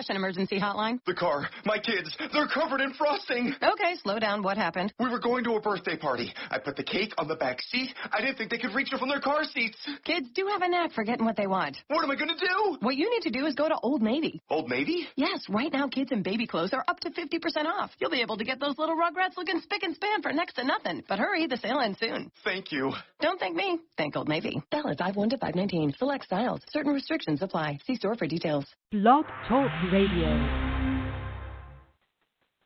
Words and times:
Passion 0.00 0.16
Emergency 0.16 0.58
Hotline. 0.58 0.98
The 1.04 1.12
car, 1.12 1.46
my 1.66 1.76
kids, 1.76 2.16
they're 2.32 2.48
covered 2.48 2.80
in 2.80 2.94
frosting. 2.94 3.54
Okay, 3.62 3.96
slow 4.02 4.18
down. 4.18 4.42
What 4.42 4.56
happened? 4.56 4.94
We 4.98 5.10
were 5.10 5.18
going 5.18 5.44
to 5.44 5.56
a 5.56 5.60
birthday 5.60 5.94
party. 5.94 6.32
I 6.50 6.58
put 6.58 6.76
the 6.76 6.82
cake 6.82 7.12
on 7.18 7.28
the 7.28 7.36
back 7.36 7.60
seat. 7.60 7.90
I 8.10 8.22
didn't 8.22 8.38
think 8.38 8.50
they 8.50 8.56
could 8.56 8.74
reach 8.74 8.94
it 8.94 8.98
from 8.98 9.10
their 9.10 9.20
car 9.20 9.44
seats. 9.44 9.76
Kids 10.04 10.26
do 10.34 10.46
have 10.46 10.62
a 10.62 10.68
knack 10.68 10.92
for 10.92 11.04
getting 11.04 11.26
what 11.26 11.36
they 11.36 11.46
want. 11.46 11.76
What 11.88 12.02
am 12.02 12.10
I 12.10 12.14
going 12.16 12.34
to 12.34 12.46
do? 12.46 12.78
What 12.80 12.96
you 12.96 13.10
need 13.10 13.30
to 13.30 13.38
do 13.38 13.44
is 13.44 13.54
go 13.54 13.68
to 13.68 13.76
Old 13.82 14.00
Navy. 14.00 14.40
Old 14.48 14.70
Navy? 14.70 15.06
Yes, 15.16 15.44
right 15.50 15.70
now 15.70 15.86
kids 15.86 16.12
in 16.12 16.22
baby 16.22 16.46
clothes 16.46 16.72
are 16.72 16.84
up 16.88 16.98
to 17.00 17.10
50% 17.10 17.66
off. 17.66 17.90
You'll 17.98 18.08
be 18.08 18.22
able 18.22 18.38
to 18.38 18.44
get 18.44 18.58
those 18.58 18.78
little 18.78 18.96
rugrats 18.96 19.36
looking 19.36 19.60
spick 19.60 19.82
and 19.82 19.94
span 19.94 20.22
for 20.22 20.32
next 20.32 20.54
to 20.54 20.64
nothing. 20.64 21.02
But 21.10 21.18
hurry, 21.18 21.46
the 21.46 21.58
sale 21.58 21.78
ends 21.78 21.98
soon. 22.00 22.32
Thank 22.42 22.72
you. 22.72 22.94
Don't 23.20 23.38
thank 23.38 23.54
me. 23.54 23.80
Thank 23.98 24.16
Old 24.16 24.30
Navy. 24.30 24.62
Valid 24.70 24.96
5-1 24.96 25.28
to 25.28 25.36
519. 25.36 25.94
Select 25.98 26.24
styles. 26.24 26.62
Certain 26.70 26.94
restrictions 26.94 27.42
apply. 27.42 27.78
See 27.86 27.96
store 27.96 28.14
for 28.14 28.26
details. 28.26 28.64
Blog 28.90 29.26
Talk 29.46 29.70
Radio. 29.92 30.28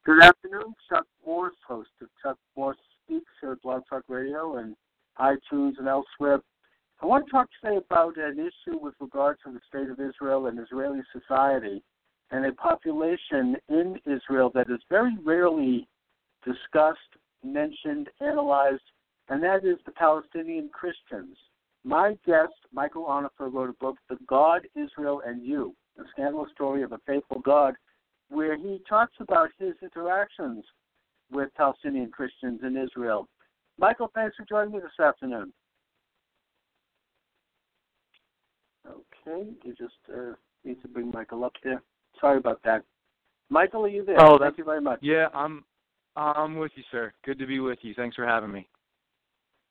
Good 0.05 0.23
afternoon. 0.23 0.75
Chuck 0.91 1.07
Morse, 1.25 1.55
host 1.67 1.89
of 2.03 2.09
Chuck 2.23 2.37
Morse 2.55 2.77
Speaks 3.07 3.31
here 3.41 3.53
at 3.53 3.63
Blog 3.63 3.83
Talk 3.89 4.03
Radio 4.09 4.59
and 4.59 4.77
iTunes 5.19 5.79
and 5.79 5.89
elsewhere. 5.89 6.41
I 7.01 7.07
want 7.07 7.25
to 7.25 7.31
talk 7.31 7.49
today 7.63 7.79
about 7.79 8.19
an 8.19 8.39
issue 8.39 8.79
with 8.79 8.93
regard 9.01 9.39
to 9.45 9.53
the 9.53 9.61
state 9.67 9.89
of 9.89 10.01
Israel 10.01 10.49
and 10.49 10.59
Israeli 10.59 11.01
society 11.19 11.83
and 12.31 12.45
a 12.45 12.53
population 12.53 13.57
in 13.71 13.99
Israel 14.05 14.51
that 14.55 14.69
is 14.69 14.81
very 14.91 15.17
rarely 15.25 15.89
discussed, 16.45 16.99
mentioned, 17.43 18.09
analyzed, 18.21 18.83
and 19.31 19.43
that 19.43 19.65
is 19.65 19.79
the 19.87 19.93
Palestinian 19.93 20.69
Christians. 20.75 21.39
My 21.85 22.19
guest, 22.27 22.53
Michael 22.71 23.05
Onifer, 23.05 23.51
wrote 23.51 23.71
a 23.71 23.75
book, 23.75 23.97
The 24.11 24.19
God, 24.29 24.67
Israel, 24.77 25.23
and 25.25 25.43
You, 25.43 25.75
a 25.99 26.03
scandalous 26.13 26.51
story 26.53 26.83
of 26.83 26.93
a 26.93 27.01
faithful 27.07 27.41
God, 27.41 27.75
where 28.29 28.57
he 28.57 28.81
talks 28.89 29.15
about 29.21 29.51
his 29.59 29.75
interactions 29.83 30.65
with 31.31 31.51
Palestinian 31.57 32.11
Christians 32.11 32.61
in 32.63 32.77
Israel. 32.77 33.29
Michael, 33.79 34.11
thanks 34.15 34.37
for 34.37 34.45
joining 34.49 34.73
me 34.73 34.81
this 34.81 35.05
afternoon. 35.05 35.53
Okay, 38.87 39.49
you 39.65 39.75
just 39.75 39.95
uh, 40.13 40.33
need 40.65 40.81
to 40.83 40.89
bring 40.89 41.11
Michael 41.11 41.45
up 41.45 41.55
there. 41.63 41.83
Sorry 42.21 42.39
about 42.39 42.61
that. 42.65 42.83
Michael, 43.49 43.85
are 43.85 43.89
you 43.89 44.05
there? 44.05 44.21
Oh, 44.21 44.39
Thank 44.39 44.59
you 44.59 44.65
very 44.65 44.81
much. 44.81 44.99
Yeah, 45.03 45.29
I'm 45.35 45.65
I'm 46.17 46.57
with 46.57 46.73
you, 46.77 46.85
sir. 46.91 47.13
Good 47.25 47.39
to 47.39 47.47
be 47.47 47.61
with 47.61 47.79
you. 47.83 47.95
Thanks 47.95 48.17
for 48.17 48.27
having 48.27 48.53
me. 48.53 48.69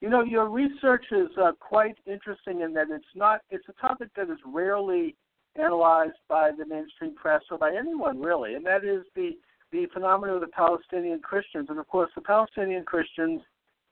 You 0.02 0.10
know, 0.10 0.24
your 0.24 0.50
research 0.50 1.06
is 1.12 1.30
uh, 1.42 1.54
quite 1.60 1.98
interesting 2.06 2.62
in 2.62 2.74
that 2.74 2.88
it's 2.90 3.06
not 3.16 3.42
it's 3.50 3.64
a 3.70 3.82
topic 3.82 4.10
that 4.16 4.30
is 4.30 4.40
rarely 4.46 5.16
analyzed 5.56 6.18
by 6.28 6.52
the 6.58 6.66
mainstream 6.66 7.16
press 7.16 7.42
or 7.52 7.58
by 7.58 7.76
anyone 7.76 8.22
really, 8.22 8.56
and 8.56 8.66
that 8.66 8.84
is 8.84 9.04
the 9.16 9.32
the 9.72 9.88
phenomenon 9.92 10.36
of 10.36 10.42
the 10.42 10.48
Palestinian 10.48 11.20
Christians. 11.20 11.68
And 11.70 11.80
of 11.80 11.88
course, 11.88 12.12
the 12.14 12.22
Palestinian 12.22 12.84
Christians 12.84 13.42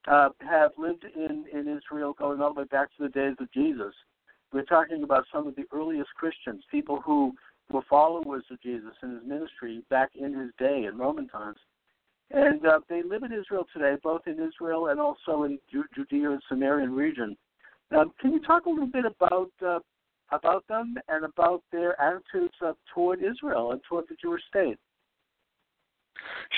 uh, 0.07 0.29
have 0.39 0.71
lived 0.77 1.05
in 1.15 1.45
in 1.51 1.67
Israel 1.67 2.13
going 2.13 2.41
all 2.41 2.53
the 2.53 2.61
way 2.61 2.67
back 2.67 2.89
to 2.97 3.03
the 3.03 3.09
days 3.09 3.35
of 3.39 3.51
Jesus. 3.51 3.93
We're 4.53 4.63
talking 4.63 5.03
about 5.03 5.25
some 5.33 5.47
of 5.47 5.55
the 5.55 5.65
earliest 5.71 6.09
Christians, 6.15 6.63
people 6.69 7.01
who 7.01 7.33
were 7.71 7.81
followers 7.89 8.43
of 8.51 8.61
Jesus 8.61 8.91
and 9.01 9.13
his 9.13 9.27
ministry 9.27 9.81
back 9.89 10.09
in 10.15 10.33
his 10.33 10.49
day 10.59 10.85
in 10.85 10.97
Roman 10.97 11.27
times. 11.29 11.57
And 12.31 12.65
uh, 12.65 12.79
they 12.89 13.01
live 13.03 13.23
in 13.23 13.31
Israel 13.31 13.65
today, 13.73 13.95
both 14.03 14.21
in 14.25 14.39
Israel 14.39 14.87
and 14.87 14.99
also 14.99 15.43
in 15.43 15.57
Ju- 15.71 15.83
Judea 15.95 16.31
and 16.31 16.41
Samarian 16.51 16.95
region. 16.95 17.37
Can 17.91 18.31
you 18.31 18.41
talk 18.41 18.65
a 18.65 18.69
little 18.69 18.87
bit 18.87 19.05
about 19.05 19.51
uh, 19.65 19.79
about 20.31 20.67
them 20.67 20.95
and 21.07 21.25
about 21.25 21.63
their 21.71 21.99
attitudes 22.01 22.53
uh, 22.65 22.73
toward 22.93 23.19
Israel 23.23 23.71
and 23.71 23.81
toward 23.87 24.05
the 24.09 24.15
Jewish 24.21 24.41
state? 24.49 24.77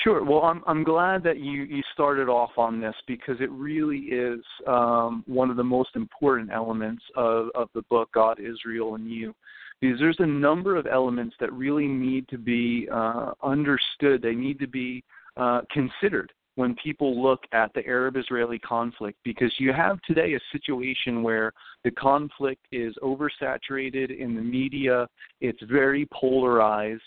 Sure. 0.02 0.24
Well, 0.24 0.42
I'm 0.42 0.62
I'm 0.66 0.84
glad 0.84 1.22
that 1.22 1.38
you 1.38 1.62
you 1.62 1.82
started 1.92 2.28
off 2.28 2.50
on 2.56 2.80
this 2.80 2.94
because 3.06 3.40
it 3.40 3.50
really 3.50 3.98
is 3.98 4.40
um, 4.66 5.24
one 5.26 5.50
of 5.50 5.56
the 5.56 5.64
most 5.64 5.90
important 5.94 6.50
elements 6.52 7.02
of 7.16 7.48
of 7.54 7.68
the 7.74 7.82
book 7.82 8.10
God, 8.12 8.38
Israel, 8.40 8.94
and 8.96 9.10
You. 9.10 9.34
Because 9.80 9.98
there's 9.98 10.20
a 10.20 10.26
number 10.26 10.76
of 10.76 10.86
elements 10.86 11.34
that 11.40 11.52
really 11.52 11.86
need 11.86 12.28
to 12.28 12.38
be 12.38 12.88
uh, 12.92 13.32
understood. 13.42 14.22
They 14.22 14.34
need 14.34 14.58
to 14.60 14.66
be 14.66 15.02
uh, 15.36 15.62
considered 15.70 16.32
when 16.56 16.74
people 16.76 17.20
look 17.20 17.40
at 17.52 17.72
the 17.74 17.84
Arab 17.86 18.16
Israeli 18.16 18.58
conflict 18.58 19.18
because 19.24 19.52
you 19.58 19.72
have 19.72 20.00
today 20.02 20.34
a 20.34 20.58
situation 20.58 21.22
where 21.22 21.52
the 21.82 21.90
conflict 21.90 22.64
is 22.70 22.94
oversaturated 23.02 24.16
in 24.16 24.34
the 24.36 24.42
media, 24.42 25.08
it's 25.40 25.62
very 25.64 26.06
polarized, 26.12 27.02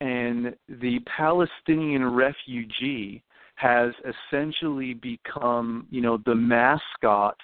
and 0.00 0.54
the 0.80 1.00
Palestinian 1.16 2.04
refugee 2.04 3.22
has 3.56 3.92
essentially 4.30 4.94
become, 4.94 5.86
you 5.90 6.00
know, 6.00 6.18
the 6.24 6.34
mascot 6.34 7.36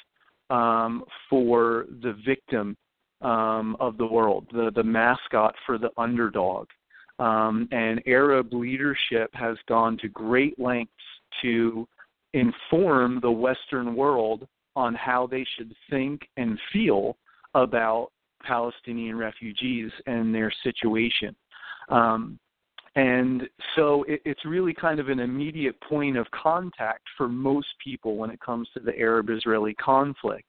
um, 0.50 1.04
for 1.28 1.86
the 2.02 2.16
victim 2.24 2.76
um, 3.22 3.76
of 3.80 3.96
the 3.98 4.06
world, 4.06 4.46
the, 4.52 4.70
the 4.76 4.82
mascot 4.82 5.54
for 5.66 5.78
the 5.78 5.90
underdog. 5.96 6.68
Um, 7.18 7.68
and 7.72 8.00
Arab 8.06 8.52
leadership 8.52 9.30
has 9.34 9.56
gone 9.68 9.96
to 9.98 10.08
great 10.08 10.58
lengths 10.58 10.92
to 11.42 11.86
inform 12.32 13.20
the 13.20 13.30
Western 13.30 13.94
world 13.94 14.46
on 14.76 14.94
how 14.94 15.26
they 15.26 15.46
should 15.56 15.72
think 15.88 16.22
and 16.36 16.58
feel 16.72 17.16
about 17.54 18.10
Palestinian 18.42 19.16
refugees 19.16 19.90
and 20.06 20.34
their 20.34 20.52
situation. 20.62 21.34
Um, 21.88 22.38
and 22.96 23.42
so 23.74 24.04
it, 24.04 24.20
it's 24.24 24.44
really 24.44 24.74
kind 24.74 25.00
of 25.00 25.08
an 25.08 25.20
immediate 25.20 25.80
point 25.80 26.16
of 26.16 26.26
contact 26.30 27.02
for 27.16 27.28
most 27.28 27.68
people 27.82 28.16
when 28.16 28.30
it 28.30 28.40
comes 28.40 28.68
to 28.74 28.80
the 28.80 28.96
Arab 28.98 29.30
Israeli 29.30 29.74
conflict. 29.74 30.46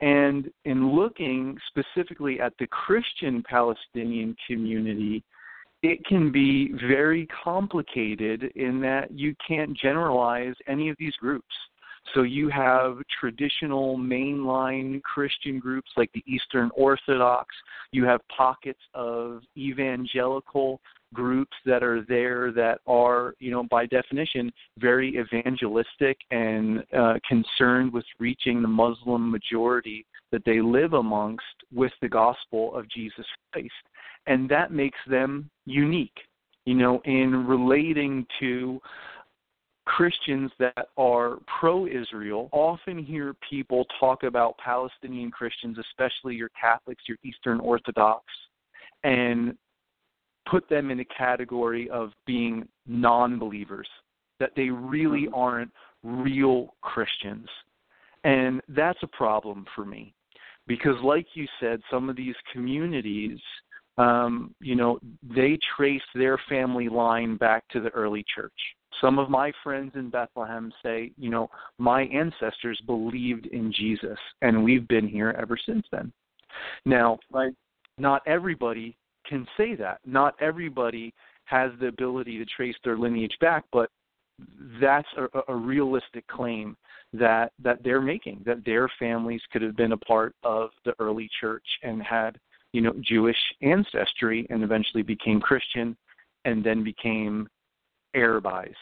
And 0.00 0.50
in 0.64 0.94
looking 0.94 1.56
specifically 1.68 2.40
at 2.40 2.52
the 2.58 2.66
Christian 2.66 3.42
Palestinian 3.42 4.36
community, 4.46 5.24
it 5.82 6.04
can 6.06 6.32
be 6.32 6.72
very 6.88 7.26
complicated 7.44 8.44
in 8.56 8.80
that 8.80 9.10
you 9.10 9.34
can't 9.46 9.76
generalize 9.76 10.54
any 10.66 10.88
of 10.88 10.96
these 10.98 11.14
groups. 11.16 11.54
So 12.14 12.22
you 12.22 12.48
have 12.48 12.98
traditional 13.20 13.98
mainline 13.98 15.02
Christian 15.02 15.58
groups 15.58 15.90
like 15.96 16.10
the 16.12 16.22
Eastern 16.26 16.70
Orthodox. 16.74 17.54
You 17.90 18.04
have 18.04 18.20
pockets 18.28 18.80
of 18.94 19.42
evangelical 19.56 20.80
groups 21.14 21.56
that 21.64 21.82
are 21.82 22.02
there 22.08 22.52
that 22.52 22.80
are, 22.86 23.34
you 23.38 23.50
know, 23.50 23.64
by 23.64 23.86
definition, 23.86 24.52
very 24.78 25.18
evangelistic 25.18 26.16
and 26.30 26.84
uh, 26.96 27.14
concerned 27.28 27.92
with 27.92 28.04
reaching 28.18 28.62
the 28.62 28.68
Muslim 28.68 29.30
majority 29.30 30.06
that 30.32 30.42
they 30.44 30.60
live 30.60 30.94
amongst 30.94 31.44
with 31.72 31.92
the 32.02 32.08
gospel 32.08 32.74
of 32.74 32.88
Jesus 32.90 33.26
Christ. 33.52 33.72
And 34.26 34.48
that 34.48 34.72
makes 34.72 34.98
them 35.08 35.50
unique, 35.64 36.16
you 36.64 36.74
know, 36.74 37.00
in 37.04 37.46
relating 37.46 38.26
to 38.40 38.80
Christians 39.86 40.50
that 40.58 40.88
are 40.96 41.38
pro 41.60 41.86
Israel 41.86 42.48
often 42.52 42.98
hear 42.98 43.34
people 43.48 43.86
talk 44.00 44.24
about 44.24 44.58
Palestinian 44.58 45.30
Christians, 45.30 45.78
especially 45.78 46.34
your 46.34 46.50
Catholics, 46.60 47.04
your 47.06 47.18
Eastern 47.24 47.60
Orthodox, 47.60 48.24
and 49.04 49.56
put 50.50 50.68
them 50.68 50.90
in 50.90 50.98
a 51.00 51.04
category 51.04 51.88
of 51.90 52.10
being 52.26 52.66
non 52.86 53.38
believers, 53.38 53.88
that 54.40 54.50
they 54.56 54.70
really 54.70 55.26
mm-hmm. 55.26 55.34
aren't 55.34 55.70
real 56.02 56.74
Christians. 56.82 57.48
And 58.24 58.60
that's 58.68 58.98
a 59.02 59.08
problem 59.08 59.66
for 59.76 59.84
me 59.84 60.15
because, 60.66 60.96
like 61.02 61.26
you 61.34 61.46
said, 61.60 61.80
some 61.90 62.08
of 62.10 62.16
these 62.16 62.34
communities, 62.52 63.38
um, 63.98 64.54
you 64.60 64.74
know, 64.74 64.98
they 65.22 65.58
trace 65.76 66.02
their 66.14 66.38
family 66.48 66.88
line 66.88 67.36
back 67.36 67.66
to 67.68 67.80
the 67.80 67.90
early 67.90 68.24
church. 68.34 68.52
Some 69.00 69.18
of 69.18 69.30
my 69.30 69.52
friends 69.62 69.92
in 69.94 70.10
Bethlehem 70.10 70.72
say, 70.82 71.12
you 71.18 71.30
know, 71.30 71.48
my 71.78 72.02
ancestors 72.04 72.80
believed 72.86 73.46
in 73.46 73.72
Jesus, 73.72 74.18
and 74.42 74.64
we've 74.64 74.88
been 74.88 75.06
here 75.06 75.34
ever 75.38 75.56
since 75.66 75.86
then. 75.92 76.12
Now, 76.84 77.18
right. 77.32 77.52
not 77.98 78.22
everybody 78.26 78.96
can 79.26 79.46
say 79.56 79.74
that. 79.74 80.00
Not 80.06 80.34
everybody 80.40 81.12
has 81.44 81.70
the 81.80 81.88
ability 81.88 82.38
to 82.38 82.44
trace 82.44 82.76
their 82.84 82.96
lineage 82.96 83.36
back, 83.40 83.64
but 83.72 83.90
that's 84.80 85.08
a, 85.16 85.52
a 85.52 85.54
realistic 85.54 86.26
claim 86.26 86.76
that 87.18 87.52
that 87.62 87.82
they're 87.82 88.00
making 88.00 88.42
that 88.46 88.64
their 88.64 88.88
families 88.98 89.40
could 89.52 89.62
have 89.62 89.76
been 89.76 89.92
a 89.92 89.96
part 89.96 90.34
of 90.42 90.70
the 90.84 90.94
early 90.98 91.28
church 91.40 91.66
and 91.82 92.02
had 92.02 92.38
you 92.72 92.80
know 92.80 92.94
Jewish 93.00 93.36
ancestry 93.62 94.46
and 94.50 94.62
eventually 94.62 95.02
became 95.02 95.40
Christian 95.40 95.96
and 96.44 96.62
then 96.64 96.84
became 96.84 97.48
Arabized. 98.14 98.74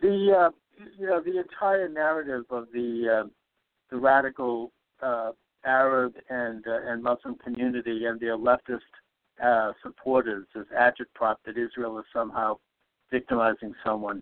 The 0.00 0.48
uh, 0.48 0.50
you 0.98 1.06
know 1.06 1.20
the 1.20 1.38
entire 1.38 1.88
narrative 1.88 2.44
of 2.50 2.66
the 2.72 3.22
uh, 3.24 3.28
the 3.90 3.98
radical 3.98 4.72
uh, 5.02 5.32
Arab 5.64 6.14
and 6.30 6.66
uh, 6.66 6.90
and 6.90 7.02
Muslim 7.02 7.36
community 7.36 8.06
and 8.06 8.18
their 8.18 8.36
leftist 8.36 8.80
uh, 9.42 9.72
supporters, 9.82 10.46
this 10.54 10.64
agitprop 10.78 11.36
that 11.44 11.56
Israel 11.56 11.98
is 11.98 12.04
somehow 12.12 12.56
victimizing 13.10 13.74
someone. 13.84 14.20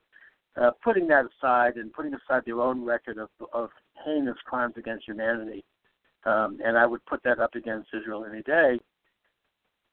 Uh, 0.57 0.71
putting 0.83 1.07
that 1.07 1.25
aside 1.27 1.77
and 1.77 1.93
putting 1.93 2.13
aside 2.13 2.43
their 2.45 2.61
own 2.61 2.85
record 2.85 3.19
of, 3.19 3.29
of 3.53 3.71
heinous 4.05 4.37
crimes 4.45 4.75
against 4.77 5.07
humanity, 5.07 5.65
um, 6.25 6.59
and 6.65 6.77
I 6.77 6.87
would 6.87 7.05
put 7.07 7.23
that 7.23 7.39
up 7.39 7.55
against 7.55 7.89
Israel 7.95 8.27
any 8.31 8.43
day. 8.43 8.79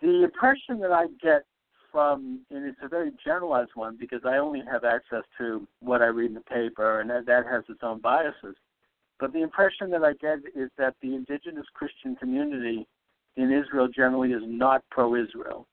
The 0.02 0.24
impression 0.24 0.80
that 0.80 0.92
I 0.92 1.06
get 1.22 1.44
from, 1.92 2.42
and 2.52 2.66
it's 2.66 2.80
a 2.82 2.88
very 2.88 3.12
generalized 3.24 3.72
one 3.76 3.98
because 4.00 4.22
I 4.26 4.38
only 4.38 4.62
have 4.70 4.84
access 4.84 5.24
to 5.38 5.68
what 5.80 6.02
I 6.02 6.08
read 6.08 6.30
in 6.30 6.34
the 6.34 6.42
paper, 6.42 7.02
and 7.02 7.10
that, 7.10 7.26
that 7.28 7.46
has 7.46 7.64
its 7.70 7.80
own 7.84 8.02
biases. 8.02 8.56
But 9.20 9.34
the 9.34 9.42
impression 9.42 9.90
that 9.92 10.04
I 10.04 10.14
get 10.14 10.40
is 10.56 10.70
that 10.78 10.96
the 11.02 11.16
indigenous 11.16 11.66
Christian 11.74 12.16
community 12.16 12.88
in 13.36 13.52
Israel 13.52 13.88
generally 13.88 14.32
is 14.32 14.44
not 14.46 14.84
pro 14.92 15.16
Israel. 15.16 15.68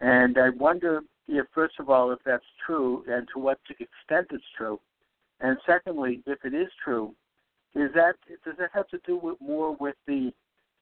And 0.00 0.38
I 0.38 0.50
wonder 0.50 1.02
if, 1.30 1.46
first 1.54 1.74
of 1.78 1.88
all, 1.88 2.10
if 2.10 2.18
that's 2.24 2.44
true 2.66 3.04
and 3.08 3.26
to 3.32 3.40
what 3.40 3.58
extent 3.70 4.26
it's 4.30 4.44
true. 4.56 4.78
And 5.40 5.56
secondly, 5.66 6.22
if 6.26 6.44
it 6.44 6.54
is 6.54 6.68
true, 6.84 7.14
is 7.74 7.90
that 7.94 8.14
does 8.44 8.54
that 8.58 8.70
have 8.74 8.88
to 8.88 8.98
do 9.06 9.16
with 9.16 9.40
more 9.40 9.76
with 9.76 9.94
the 10.06 10.32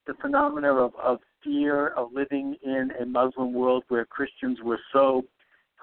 the 0.06 0.14
phenomena 0.22 0.72
of, 0.72 0.94
of 0.96 1.18
fear 1.44 1.88
of 1.88 2.12
living 2.12 2.56
in 2.62 2.90
a 3.00 3.04
Muslim 3.04 3.52
world 3.52 3.84
where 3.88 4.06
Christians 4.06 4.58
were 4.64 4.80
so 4.92 5.22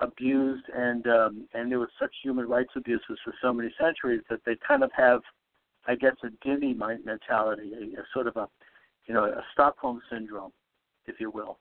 abused 0.02 0.66
and 0.76 1.06
um, 1.08 1.48
and 1.54 1.72
there 1.72 1.80
was 1.80 1.90
such 2.00 2.14
human 2.24 2.48
rights 2.48 2.72
abuses 2.76 3.20
for 3.24 3.34
so 3.42 3.54
many 3.54 3.70
centuries 3.80 4.22
that 4.30 4.40
they 4.46 4.58
kind 4.68 4.84
of 4.84 4.92
have, 4.98 5.22
I 5.88 5.96
guess, 5.96 6.16
a 6.24 6.28
dhimmi 6.46 6.76
mentality, 7.06 7.72
a, 7.74 8.02
a 8.02 8.04
sort 8.14 8.28
of 8.28 8.36
a, 8.36 8.50
you 9.06 9.14
know, 9.14 9.26
a 9.26 9.44
Stockholm 9.54 10.02
syndrome, 10.12 10.52
if 11.06 11.20
you 11.20 11.30
will. 11.30 11.60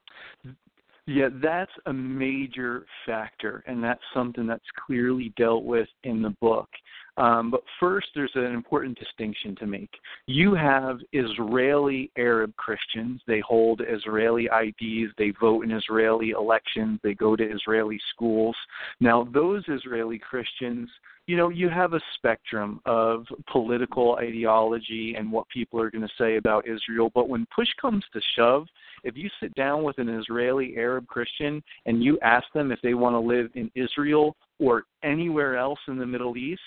Yeah, 1.07 1.29
that's 1.43 1.73
a 1.85 1.93
major 1.93 2.87
factor, 3.05 3.63
and 3.67 3.85
that's 3.85 4.01
something 4.15 4.47
that's 4.47 4.65
clearly 4.87 5.35
dealt 5.37 5.65
with 5.65 5.89
in 6.05 6.23
the 6.23 6.31
book. 6.41 6.69
Um, 7.17 7.51
but 7.51 7.61
first, 7.79 8.09
there's 8.15 8.33
an 8.35 8.47
important 8.47 8.99
distinction 8.99 9.55
to 9.57 9.67
make. 9.67 9.91
You 10.27 10.55
have 10.55 10.99
Israeli 11.13 12.11
Arab 12.17 12.57
Christians. 12.57 13.21
They 13.27 13.41
hold 13.41 13.83
Israeli 13.87 14.47
IDs. 14.47 15.13
They 15.17 15.33
vote 15.41 15.65
in 15.65 15.71
Israeli 15.71 16.31
elections. 16.31 16.99
They 17.03 17.15
go 17.15 17.37
to 17.37 17.45
Israeli 17.45 18.01
schools. 18.11 18.57
Now, 18.99 19.29
those 19.33 19.63
Israeli 19.69 20.19
Christians, 20.19 20.89
you 21.27 21.37
know, 21.39 21.49
you 21.49 21.71
have 21.71 21.95
a 21.95 22.01
spectrum 22.17 22.81
of 22.85 23.25
political 23.51 24.17
ideology 24.17 25.15
and 25.17 25.31
what 25.33 25.49
people 25.49 25.81
are 25.81 25.91
going 25.91 26.07
to 26.07 26.15
say 26.19 26.37
about 26.37 26.69
Israel. 26.69 27.11
But 27.15 27.29
when 27.29 27.47
push 27.55 27.69
comes 27.81 28.05
to 28.13 28.21
shove, 28.37 28.67
if 29.05 29.17
you 29.17 29.31
sit 29.41 29.55
down 29.55 29.85
with 29.85 29.99
an 29.99 30.09
Israeli 30.09 30.75
Arab 30.77 31.07
Christian 31.07 31.63
and 31.87 32.05
you 32.05 32.19
ask 32.21 32.45
them 32.53 32.71
if 32.71 32.81
they 32.83 32.95
want 32.95 33.15
to 33.15 33.21
live 33.21 33.51
in 33.55 33.71
Israel 33.75 34.37
or 34.59 34.85
anywhere 35.03 35.57
else 35.57 35.79
in 35.89 35.99
the 35.99 36.07
Middle 36.07 36.37
East, 36.37 36.61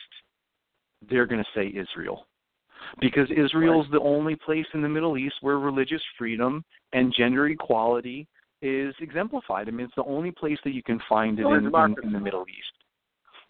they're 1.07 1.27
going 1.27 1.44
to 1.44 1.50
say 1.60 1.68
Israel. 1.68 2.25
Because 3.00 3.27
Israel 3.30 3.83
is 3.83 3.92
the 3.92 4.00
only 4.00 4.36
place 4.36 4.65
in 4.74 4.81
the 4.81 4.89
Middle 4.89 5.18
East 5.18 5.36
where 5.42 5.60
religious 5.60 6.01
freedom 6.18 6.63
and 6.94 7.13
gender 7.15 7.48
equality 7.48 8.27
is 8.62 8.95
exemplified. 9.01 9.68
I 9.68 9.71
mean, 9.71 9.86
it's 9.86 9.95
the 9.95 10.03
only 10.03 10.31
place 10.31 10.57
that 10.63 10.74
you 10.74 10.81
can 10.81 11.00
find 11.07 11.38
it 11.38 11.45
in, 11.45 11.65
in, 11.68 11.95
in 12.03 12.13
the 12.13 12.19
Middle 12.19 12.45
East. 12.50 12.76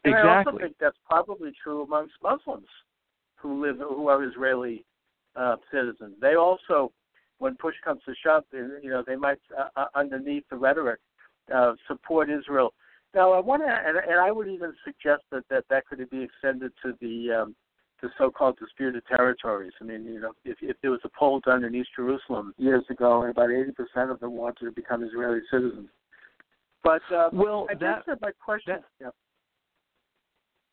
And 0.07 0.15
exactly. 0.15 0.30
I 0.30 0.38
also 0.38 0.57
think 0.57 0.75
that's 0.80 0.98
probably 1.06 1.51
true 1.62 1.83
amongst 1.83 2.13
Muslims 2.21 2.68
who 3.36 3.62
live 3.62 3.77
who 3.77 4.07
are 4.07 4.24
Israeli 4.24 4.86
uh, 5.36 5.56
citizens. 5.71 6.15
They 6.19 6.36
also, 6.36 6.92
when 7.39 7.56
push 7.56 7.75
comes 7.83 8.01
to 8.06 8.13
shove, 8.24 8.44
you 8.51 8.89
know, 8.89 9.04
they 9.06 9.15
might 9.15 9.39
uh, 9.57 9.69
uh, 9.75 9.86
underneath 9.95 10.44
the 10.50 10.57
rhetoric 10.57 11.00
uh, 11.54 11.74
support 11.88 12.30
Israel 12.30 12.74
now, 13.13 13.31
I 13.31 13.39
want 13.39 13.63
to, 13.63 13.68
and, 13.68 13.98
and 13.98 14.19
I 14.19 14.31
would 14.31 14.48
even 14.48 14.74
suggest 14.83 15.24
that 15.31 15.44
that, 15.50 15.65
that 15.69 15.86
could 15.88 16.07
be 16.10 16.21
extended 16.21 16.71
to 16.83 16.94
the 17.01 17.42
um, 17.42 17.56
the 18.01 18.10
so-called 18.15 18.60
disputed 18.60 19.01
territories. 19.07 19.71
I 19.81 19.86
mean, 19.86 20.06
you 20.06 20.19
know, 20.19 20.33
if, 20.45 20.57
if 20.62 20.77
there 20.83 20.92
was 20.92 21.00
a 21.03 21.10
poll 21.18 21.39
done 21.39 21.63
in 21.63 21.74
East 21.74 21.89
Jerusalem 21.95 22.53
years 22.60 22.83
ago, 22.92 23.24
and 23.24 23.31
about 23.31 23.50
80% 23.50 24.12
of 24.12 24.19
them 24.19 24.33
wanted 24.33 24.65
to 24.65 24.71
become 24.71 25.03
Israeli 25.03 25.39
citizens. 25.51 25.89
But 26.83 27.01
uh, 27.12 27.30
well, 27.33 27.65
I 27.71 27.74
that, 27.74 28.06
guess 28.06 28.18
my 28.21 28.30
question. 28.39 28.75
That, 28.75 28.83
yeah. 29.01 29.10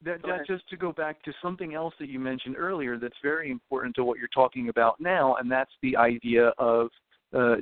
That, 0.04 0.22
that 0.22 0.46
just 0.46 0.68
to 0.68 0.76
go 0.76 0.92
back 0.92 1.22
to 1.22 1.32
something 1.40 1.74
else 1.74 1.94
that 1.98 2.08
you 2.08 2.18
mentioned 2.18 2.56
earlier 2.58 2.98
that's 2.98 3.14
very 3.22 3.50
important 3.50 3.94
to 3.96 4.04
what 4.04 4.18
you're 4.18 4.28
talking 4.28 4.68
about 4.68 5.00
now, 5.00 5.36
and 5.36 5.50
that's 5.50 5.72
the 5.82 5.96
idea 5.96 6.52
of 6.58 6.88
uh, 7.34 7.56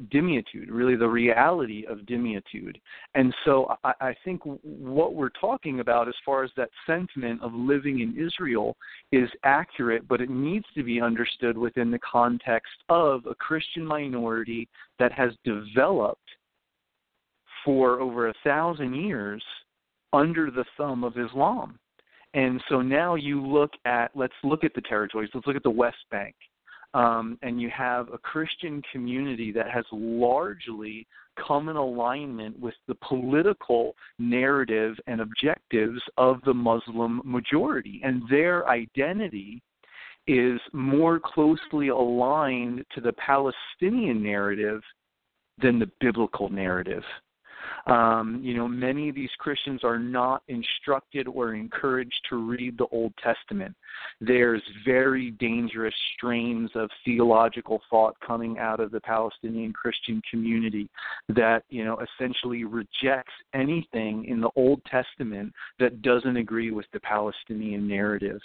really 0.69 0.97
the 0.97 1.09
reality 1.09 1.85
of 1.89 2.05
dhimmitude. 2.07 2.79
And 3.15 3.35
so 3.45 3.75
I, 3.85 3.93
I 4.01 4.17
think 4.25 4.43
what 4.43 5.15
we're 5.15 5.31
talking 5.31 5.81
about 5.81 6.09
as 6.09 6.15
far 6.27 6.45
as 6.45 6.51
that 6.57 6.69
sentiment 6.87 7.43
of 7.43 7.55
living 7.55 8.01
in 8.01 8.23
Israel 8.23 8.77
is 9.13 9.29
accurate, 9.45 10.07
but 10.07 10.21
it 10.21 10.31
needs 10.31 10.67
to 10.75 10.83
be 10.83 11.01
understood 11.01 11.57
within 11.57 11.91
the 11.91 12.01
context 12.01 12.73
of 12.89 13.25
a 13.27 13.35
Christian 13.35 13.85
minority 13.85 14.69
that 14.99 15.13
has 15.13 15.31
developed 15.45 16.21
for 17.65 18.01
over 18.01 18.29
a 18.29 18.35
thousand 18.45 18.95
years 18.95 19.43
under 20.13 20.51
the 20.51 20.65
thumb 20.77 21.05
of 21.05 21.17
Islam. 21.17 21.79
And 22.35 22.63
so 22.69 22.81
now 22.81 23.15
you 23.15 23.45
look 23.45 23.73
at, 23.85 24.11
let's 24.15 24.33
look 24.43 24.65
at 24.65 24.75
the 24.75 24.81
territories, 24.81 25.31
let's 25.35 25.47
look 25.47 25.57
at 25.57 25.63
the 25.63 25.71
West 25.71 25.99
Bank 26.11 26.35
um, 26.95 27.39
and 27.43 27.61
you 27.61 27.71
have 27.71 28.09
a 28.13 28.19
Christian 28.19 28.83
community 28.93 29.53
that 29.53 29.71
has 29.71 29.85
largely 29.91 31.07
come 31.47 31.69
in 31.69 31.77
alignment 31.77 32.59
with 32.59 32.75
the 32.87 32.97
political 32.97 33.95
narrative 34.19 34.97
and 35.07 35.21
objectives 35.21 36.03
of 36.19 36.41
the 36.45 36.53
Muslim 36.53 37.23
majority, 37.25 38.01
and 38.05 38.23
their 38.29 38.69
identity 38.69 39.63
is 40.27 40.61
more 40.73 41.19
closely 41.19 41.89
aligned 41.89 42.85
to 42.95 43.01
the 43.01 43.13
Palestinian 43.15 44.23
narrative 44.23 44.83
than 45.61 45.79
the 45.79 45.91
biblical 46.01 46.49
narrative. 46.51 47.03
Um, 47.87 48.41
you 48.43 48.55
know, 48.55 48.69
many 48.69 49.09
of 49.09 49.15
these 49.15 49.31
Christians 49.39 49.83
are 49.83 49.99
not 49.99 50.43
instructed 50.49 51.27
or 51.27 51.55
encouraged 51.55 52.21
to 52.31 52.37
read 52.37 52.79
the 52.79 52.87
Old 52.93 53.13
Testament. 53.23 53.75
There's 54.21 54.63
very 54.85 55.33
dangerous 55.33 55.95
strains 56.17 56.71
of 56.75 56.91
theological 57.05 57.81
thought 57.91 58.15
coming 58.27 58.59
out 58.59 58.81
of 58.81 58.93
the 58.93 59.01
Palestinian 59.01 59.73
Christian 59.73 60.23
community 60.31 60.89
that, 61.29 61.65
you 61.71 61.85
know, 61.85 61.99
essentially 62.01 62.65
rejects 62.65 63.33
anything 63.55 64.27
in 64.27 64.41
the 64.41 64.51
Old 64.55 64.81
Testament 64.85 65.53
that 65.79 66.03
doesn't 66.03 66.37
agree 66.37 66.71
with 66.71 66.87
the 66.93 67.01
Palestinian 67.01 67.89
narrative. 67.89 68.41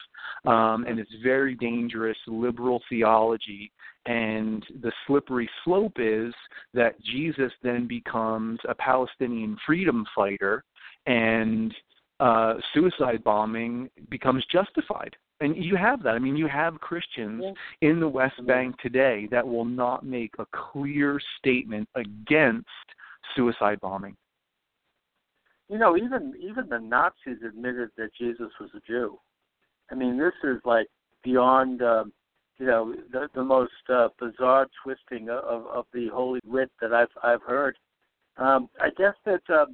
Um, 0.46 0.86
and 0.88 1.00
it's 1.00 1.12
very 1.24 1.56
dangerous 1.56 2.18
liberal 2.28 2.82
theology 2.90 3.72
and 4.08 4.66
the 4.82 4.92
slippery 5.06 5.50
slope 5.64 5.98
is 5.98 6.34
that 6.74 7.00
Jesus 7.04 7.52
then 7.62 7.88
becomes 7.88 8.58
a 8.68 8.74
Palestinian 8.74 9.58
freedom 9.66 10.06
fighter, 10.16 10.64
and 11.06 11.76
uh, 12.22 12.56
suicide 12.74 13.24
bombing 13.24 13.90
becomes 14.10 14.44
justified. 14.52 15.16
And 15.42 15.56
you 15.56 15.76
have 15.76 16.02
that. 16.04 16.16
I 16.16 16.20
mean, 16.20 16.38
you 16.38 16.48
have 16.48 16.80
Christians 16.80 17.44
yeah. 17.44 17.90
in 17.90 18.00
the 18.00 18.08
West. 18.08 18.36
Bank 18.48 18.76
today 18.80 19.28
that 19.30 19.46
will 19.46 19.66
not 19.66 20.06
make 20.06 20.32
a 20.40 20.46
clear 20.52 21.20
statement 21.38 21.88
against 21.96 22.66
suicide 23.36 23.80
bombing. 23.82 24.16
You 25.70 25.78
know, 25.78 25.98
even 25.98 26.34
even 26.40 26.70
the 26.70 26.80
Nazis 26.80 27.44
admitted 27.46 27.90
that 27.98 28.10
Jesus 28.18 28.50
was 28.60 28.70
a 28.74 28.80
Jew. 28.88 29.20
I 29.92 29.96
mean, 29.96 30.18
this 30.18 30.34
is 30.44 30.62
like 30.64 30.88
beyond. 31.24 31.82
Um, 31.82 32.14
you 32.60 32.66
know 32.66 32.96
the 33.12 33.30
the 33.36 33.44
most 33.44 33.72
uh, 33.90 34.10
bizarre 34.20 34.68
twisting 34.84 35.30
of 35.30 35.66
of 35.68 35.86
the 35.94 36.08
holy 36.08 36.40
writ 36.46 36.72
that 36.82 36.94
I've 36.94 37.08
I've 37.24 37.42
heard. 37.42 37.78
Um, 38.38 38.70
I 38.80 38.90
guess 38.96 39.14
that 39.26 39.42
uh, 39.50 39.66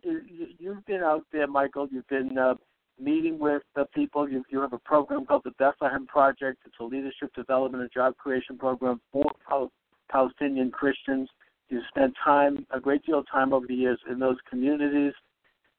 you've 0.58 0.86
been 0.86 1.02
out 1.02 1.26
there, 1.32 1.48
Michael. 1.48 1.88
You've 1.92 2.08
been 2.08 2.38
uh, 2.38 2.56
meeting 3.00 3.40
with 3.40 3.62
the 3.76 3.86
people. 3.94 4.30
You 4.30 4.44
you 4.50 4.60
have 4.62 4.74
a 4.74 4.80
program 4.80 5.26
called 5.26 5.44
the 5.46 5.52
Bethlehem 5.52 6.08
Project. 6.08 6.60
It's 6.66 6.76
a 6.80 6.84
leadership 6.84 7.34
development 7.36 7.82
and 7.82 7.92
job 7.94 8.16
creation 8.18 8.58
program 8.58 9.02
for 9.12 9.26
Pal- 9.48 9.72
Palestinian 10.10 10.72
Christians. 10.72 11.30
You 11.70 11.82
spent 11.90 12.14
time, 12.24 12.66
a 12.72 12.80
great 12.80 13.06
deal 13.06 13.20
of 13.20 13.26
time 13.32 13.52
over 13.54 13.66
the 13.66 13.74
years 13.74 14.00
in 14.10 14.20
those 14.20 14.38
communities. 14.50 15.14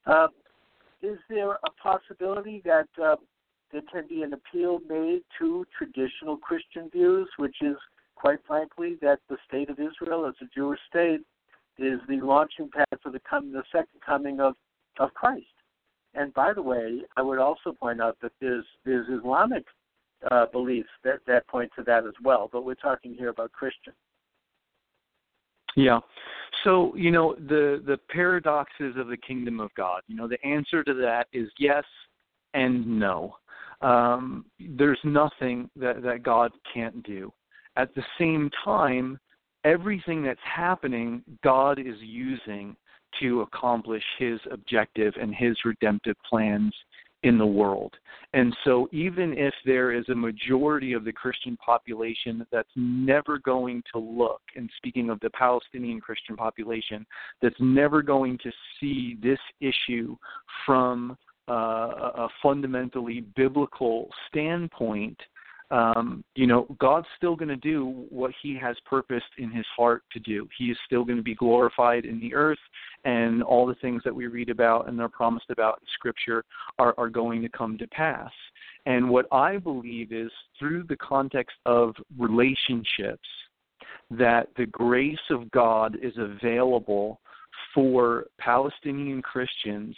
Uh, 0.06 0.28
is 1.02 1.18
there 1.28 1.52
a 1.52 1.70
possibility 1.82 2.62
that 2.64 2.88
uh, 3.02 3.16
there 3.74 3.82
can 3.92 4.06
be 4.08 4.22
an 4.22 4.32
appeal 4.32 4.78
made 4.88 5.22
to 5.40 5.66
traditional 5.76 6.36
Christian 6.36 6.88
views, 6.90 7.28
which 7.38 7.56
is, 7.60 7.76
quite 8.14 8.38
frankly, 8.46 8.96
that 9.02 9.18
the 9.28 9.36
state 9.48 9.68
of 9.68 9.80
Israel 9.80 10.26
as 10.26 10.34
a 10.40 10.46
Jewish 10.54 10.78
state 10.88 11.20
is 11.76 11.98
the 12.08 12.20
launching 12.22 12.70
pad 12.70 12.86
for 13.02 13.10
the, 13.10 13.20
coming, 13.28 13.52
the 13.52 13.64
second 13.72 14.00
coming 14.06 14.38
of, 14.38 14.54
of 15.00 15.12
Christ. 15.14 15.46
And 16.14 16.32
by 16.34 16.52
the 16.52 16.62
way, 16.62 17.00
I 17.16 17.22
would 17.22 17.40
also 17.40 17.72
point 17.72 18.00
out 18.00 18.16
that 18.22 18.30
there's 18.40 18.64
there's 18.84 19.08
Islamic 19.08 19.64
uh, 20.30 20.46
beliefs 20.52 20.88
that, 21.02 21.18
that 21.26 21.48
point 21.48 21.72
to 21.76 21.82
that 21.82 22.06
as 22.06 22.14
well, 22.22 22.48
but 22.52 22.64
we're 22.64 22.74
talking 22.74 23.12
here 23.12 23.30
about 23.30 23.50
Christian. 23.50 23.92
Yeah. 25.74 25.98
So, 26.62 26.94
you 26.94 27.10
know, 27.10 27.34
the 27.34 27.82
the 27.84 27.98
paradoxes 28.08 28.94
of 28.96 29.08
the 29.08 29.16
kingdom 29.16 29.58
of 29.58 29.74
God. 29.74 30.02
You 30.06 30.14
know, 30.14 30.28
the 30.28 30.40
answer 30.46 30.84
to 30.84 30.94
that 30.94 31.26
is 31.32 31.48
yes 31.58 31.82
and 32.54 32.86
no. 32.86 33.34
Um, 33.84 34.46
there's 34.58 34.98
nothing 35.04 35.68
that 35.76 36.02
that 36.02 36.22
God 36.22 36.52
can't 36.72 37.02
do. 37.02 37.32
At 37.76 37.94
the 37.94 38.04
same 38.18 38.50
time, 38.64 39.18
everything 39.64 40.22
that's 40.22 40.40
happening, 40.42 41.22
God 41.42 41.78
is 41.78 41.96
using 42.00 42.76
to 43.20 43.42
accomplish 43.42 44.02
his 44.18 44.40
objective 44.50 45.14
and 45.20 45.34
his 45.34 45.56
redemptive 45.64 46.16
plans 46.28 46.74
in 47.24 47.38
the 47.38 47.46
world. 47.46 47.94
And 48.34 48.54
so, 48.64 48.88
even 48.92 49.36
if 49.36 49.54
there 49.64 49.92
is 49.92 50.08
a 50.08 50.14
majority 50.14 50.92
of 50.92 51.04
the 51.04 51.12
Christian 51.12 51.56
population 51.56 52.46
that's 52.52 52.68
never 52.76 53.38
going 53.38 53.82
to 53.92 53.98
look, 53.98 54.42
and 54.56 54.70
speaking 54.76 55.10
of 55.10 55.18
the 55.20 55.30
Palestinian 55.30 56.00
Christian 56.00 56.36
population, 56.36 57.06
that's 57.40 57.54
never 57.60 58.02
going 58.02 58.38
to 58.38 58.50
see 58.78 59.16
this 59.22 59.38
issue 59.60 60.16
from 60.66 61.16
uh, 61.48 61.52
a 61.52 62.28
fundamentally 62.42 63.22
biblical 63.36 64.08
standpoint, 64.28 65.18
um, 65.70 66.22
you 66.34 66.46
know, 66.46 66.66
God's 66.78 67.06
still 67.16 67.36
going 67.36 67.48
to 67.48 67.56
do 67.56 68.06
what 68.10 68.32
He 68.42 68.56
has 68.58 68.76
purposed 68.84 69.24
in 69.38 69.50
His 69.50 69.66
heart 69.76 70.02
to 70.12 70.20
do. 70.20 70.48
He 70.56 70.66
is 70.66 70.78
still 70.86 71.04
going 71.04 71.16
to 71.16 71.22
be 71.22 71.34
glorified 71.34 72.04
in 72.04 72.20
the 72.20 72.34
earth, 72.34 72.58
and 73.04 73.42
all 73.42 73.66
the 73.66 73.74
things 73.76 74.02
that 74.04 74.14
we 74.14 74.26
read 74.26 74.50
about 74.50 74.88
and 74.88 75.00
are 75.00 75.08
promised 75.08 75.50
about 75.50 75.78
in 75.80 75.86
Scripture 75.94 76.44
are, 76.78 76.94
are 76.98 77.08
going 77.08 77.42
to 77.42 77.48
come 77.48 77.76
to 77.78 77.86
pass. 77.88 78.30
And 78.86 79.08
what 79.08 79.26
I 79.32 79.56
believe 79.56 80.12
is 80.12 80.30
through 80.58 80.84
the 80.84 80.96
context 80.96 81.56
of 81.66 81.94
relationships, 82.18 83.28
that 84.10 84.48
the 84.56 84.66
grace 84.66 85.16
of 85.30 85.50
God 85.50 85.96
is 86.02 86.12
available 86.18 87.20
for 87.74 88.26
Palestinian 88.38 89.22
Christians 89.22 89.96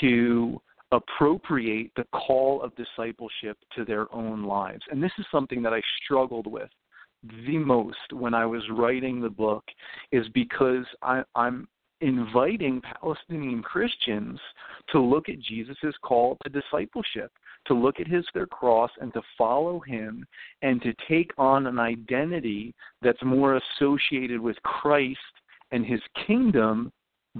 to 0.00 0.60
appropriate 0.92 1.90
the 1.96 2.06
call 2.12 2.62
of 2.62 2.72
discipleship 2.76 3.58
to 3.76 3.84
their 3.84 4.12
own 4.14 4.44
lives. 4.44 4.82
And 4.90 5.02
this 5.02 5.12
is 5.18 5.26
something 5.30 5.62
that 5.62 5.74
I 5.74 5.82
struggled 6.02 6.46
with 6.46 6.70
the 7.46 7.58
most 7.58 8.12
when 8.12 8.34
I 8.34 8.46
was 8.46 8.62
writing 8.70 9.20
the 9.20 9.30
book, 9.30 9.64
is 10.12 10.28
because 10.30 10.84
I, 11.02 11.22
I'm 11.34 11.66
inviting 12.00 12.80
Palestinian 12.80 13.62
Christians 13.62 14.38
to 14.90 15.00
look 15.00 15.28
at 15.28 15.40
Jesus' 15.40 15.76
call 16.02 16.38
to 16.44 16.50
discipleship, 16.50 17.32
to 17.66 17.74
look 17.74 17.98
at 17.98 18.06
his 18.06 18.24
their 18.34 18.46
cross 18.46 18.90
and 19.00 19.12
to 19.14 19.22
follow 19.36 19.80
him 19.80 20.24
and 20.62 20.80
to 20.82 20.94
take 21.08 21.32
on 21.38 21.66
an 21.66 21.78
identity 21.78 22.72
that's 23.02 23.22
more 23.24 23.60
associated 23.80 24.40
with 24.40 24.56
Christ 24.62 25.18
and 25.72 25.84
his 25.84 26.00
kingdom 26.26 26.92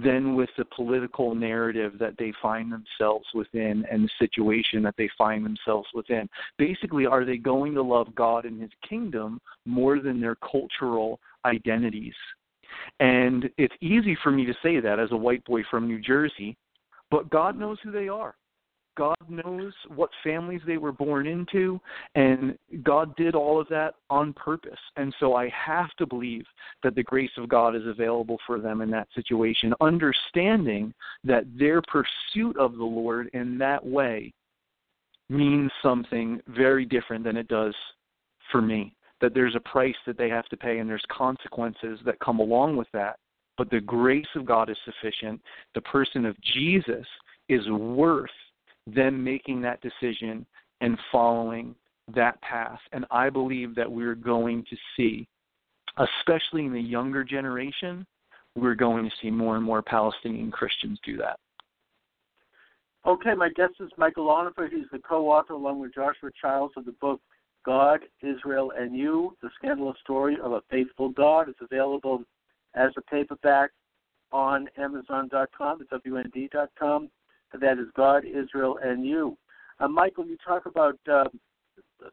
than 0.03 0.35
with 0.35 0.49
the 0.57 0.65
political 0.65 1.33
narrative 1.35 1.93
that 1.99 2.15
they 2.17 2.33
find 2.41 2.71
themselves 2.71 3.25
within 3.33 3.85
and 3.91 4.03
the 4.03 4.09
situation 4.19 4.83
that 4.83 4.95
they 4.97 5.09
find 5.17 5.45
themselves 5.45 5.87
within. 5.93 6.29
Basically, 6.57 7.05
are 7.05 7.25
they 7.25 7.37
going 7.37 7.73
to 7.73 7.81
love 7.81 8.13
God 8.15 8.45
and 8.45 8.61
His 8.61 8.71
kingdom 8.87 9.39
more 9.65 9.99
than 9.99 10.19
their 10.19 10.35
cultural 10.35 11.19
identities? 11.45 12.13
And 12.99 13.49
it's 13.57 13.75
easy 13.81 14.17
for 14.21 14.31
me 14.31 14.45
to 14.45 14.53
say 14.61 14.79
that 14.79 14.99
as 14.99 15.11
a 15.11 15.17
white 15.17 15.43
boy 15.45 15.63
from 15.69 15.87
New 15.87 15.99
Jersey, 15.99 16.55
but 17.11 17.29
God 17.29 17.57
knows 17.57 17.77
who 17.83 17.91
they 17.91 18.07
are. 18.07 18.35
God 18.99 19.15
knows 19.29 19.71
what 19.95 20.09
families 20.25 20.59
they 20.67 20.75
were 20.75 20.91
born 20.91 21.25
into, 21.25 21.79
and 22.15 22.57
God 22.83 23.15
did 23.15 23.33
all 23.33 23.57
of 23.57 23.69
that 23.69 23.95
on 24.09 24.33
purpose. 24.33 24.77
And 24.97 25.15
so 25.21 25.35
I 25.35 25.47
have 25.47 25.89
to 25.99 26.05
believe 26.05 26.43
that 26.83 26.95
the 26.95 27.03
grace 27.03 27.31
of 27.37 27.47
God 27.47 27.77
is 27.77 27.87
available 27.87 28.37
for 28.45 28.59
them 28.59 28.81
in 28.81 28.91
that 28.91 29.07
situation, 29.15 29.73
understanding 29.79 30.93
that 31.23 31.45
their 31.57 31.81
pursuit 31.83 32.57
of 32.57 32.75
the 32.75 32.83
Lord 32.83 33.29
in 33.31 33.57
that 33.59 33.85
way 33.85 34.33
means 35.29 35.71
something 35.81 36.41
very 36.49 36.83
different 36.83 37.23
than 37.23 37.37
it 37.37 37.47
does 37.47 37.75
for 38.51 38.61
me. 38.61 38.93
That 39.21 39.33
there's 39.33 39.55
a 39.55 39.61
price 39.61 39.95
that 40.07 40.17
they 40.17 40.27
have 40.27 40.49
to 40.49 40.57
pay, 40.57 40.79
and 40.79 40.89
there's 40.89 41.05
consequences 41.09 41.99
that 42.03 42.19
come 42.19 42.39
along 42.39 42.75
with 42.75 42.87
that. 42.91 43.17
But 43.57 43.69
the 43.69 43.79
grace 43.79 44.27
of 44.35 44.45
God 44.45 44.69
is 44.69 44.77
sufficient. 44.83 45.39
The 45.73 45.81
person 45.81 46.25
of 46.25 46.35
Jesus 46.41 47.05
is 47.47 47.65
worth 47.69 48.29
them 48.87 49.23
making 49.23 49.61
that 49.61 49.81
decision 49.81 50.45
and 50.81 50.97
following 51.11 51.75
that 52.15 52.41
path. 52.41 52.79
And 52.91 53.05
I 53.11 53.29
believe 53.29 53.75
that 53.75 53.91
we're 53.91 54.15
going 54.15 54.65
to 54.69 54.77
see, 54.95 55.27
especially 55.97 56.65
in 56.65 56.73
the 56.73 56.81
younger 56.81 57.23
generation, 57.23 58.05
we're 58.55 58.75
going 58.75 59.05
to 59.05 59.11
see 59.21 59.29
more 59.29 59.55
and 59.55 59.63
more 59.63 59.81
Palestinian 59.81 60.51
Christians 60.51 60.99
do 61.05 61.17
that. 61.17 61.39
Okay, 63.05 63.33
my 63.33 63.49
guest 63.49 63.75
is 63.79 63.89
Michael 63.97 64.27
Onifer. 64.27 64.69
He's 64.69 64.85
the 64.91 64.99
co-author, 64.99 65.53
along 65.53 65.79
with 65.79 65.93
Joshua 65.93 66.31
Charles, 66.39 66.71
of 66.75 66.85
the 66.85 66.91
book 66.93 67.21
God, 67.65 68.01
Israel, 68.21 68.73
and 68.77 68.95
You: 68.95 69.37
The 69.41 69.49
Scandalous 69.57 69.97
Story 70.01 70.37
of 70.41 70.51
a 70.51 70.61
Faithful 70.69 71.09
God. 71.09 71.47
It's 71.47 71.59
available 71.61 72.23
as 72.75 72.91
a 72.97 73.01
paperback 73.01 73.71
on 74.31 74.67
Amazon.com, 74.77 75.79
the 75.79 75.99
WND.com. 76.09 77.09
That 77.53 77.79
is 77.79 77.87
God, 77.95 78.23
Israel, 78.25 78.79
and 78.83 79.05
You. 79.05 79.37
Uh, 79.79 79.87
Michael, 79.87 80.25
you 80.25 80.37
talk 80.45 80.65
about 80.65 80.99
uh, 81.11 81.25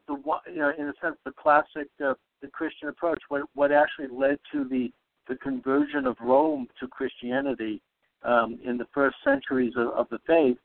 the 0.07 0.15
you 0.51 0.59
know, 0.59 0.71
in 0.77 0.87
a 0.87 0.93
sense, 1.01 1.17
the 1.25 1.31
classic 1.31 1.87
uh, 2.03 2.13
the 2.41 2.47
Christian 2.47 2.89
approach. 2.89 3.21
What 3.29 3.43
what 3.53 3.71
actually 3.71 4.07
led 4.11 4.39
to 4.51 4.63
the 4.63 4.91
the 5.27 5.35
conversion 5.35 6.07
of 6.07 6.15
Rome 6.21 6.67
to 6.79 6.87
Christianity 6.87 7.81
um, 8.23 8.59
in 8.63 8.77
the 8.77 8.87
first 8.93 9.17
centuries 9.23 9.73
of, 9.75 9.87
of 9.89 10.07
the 10.09 10.19
faith, 10.25 10.57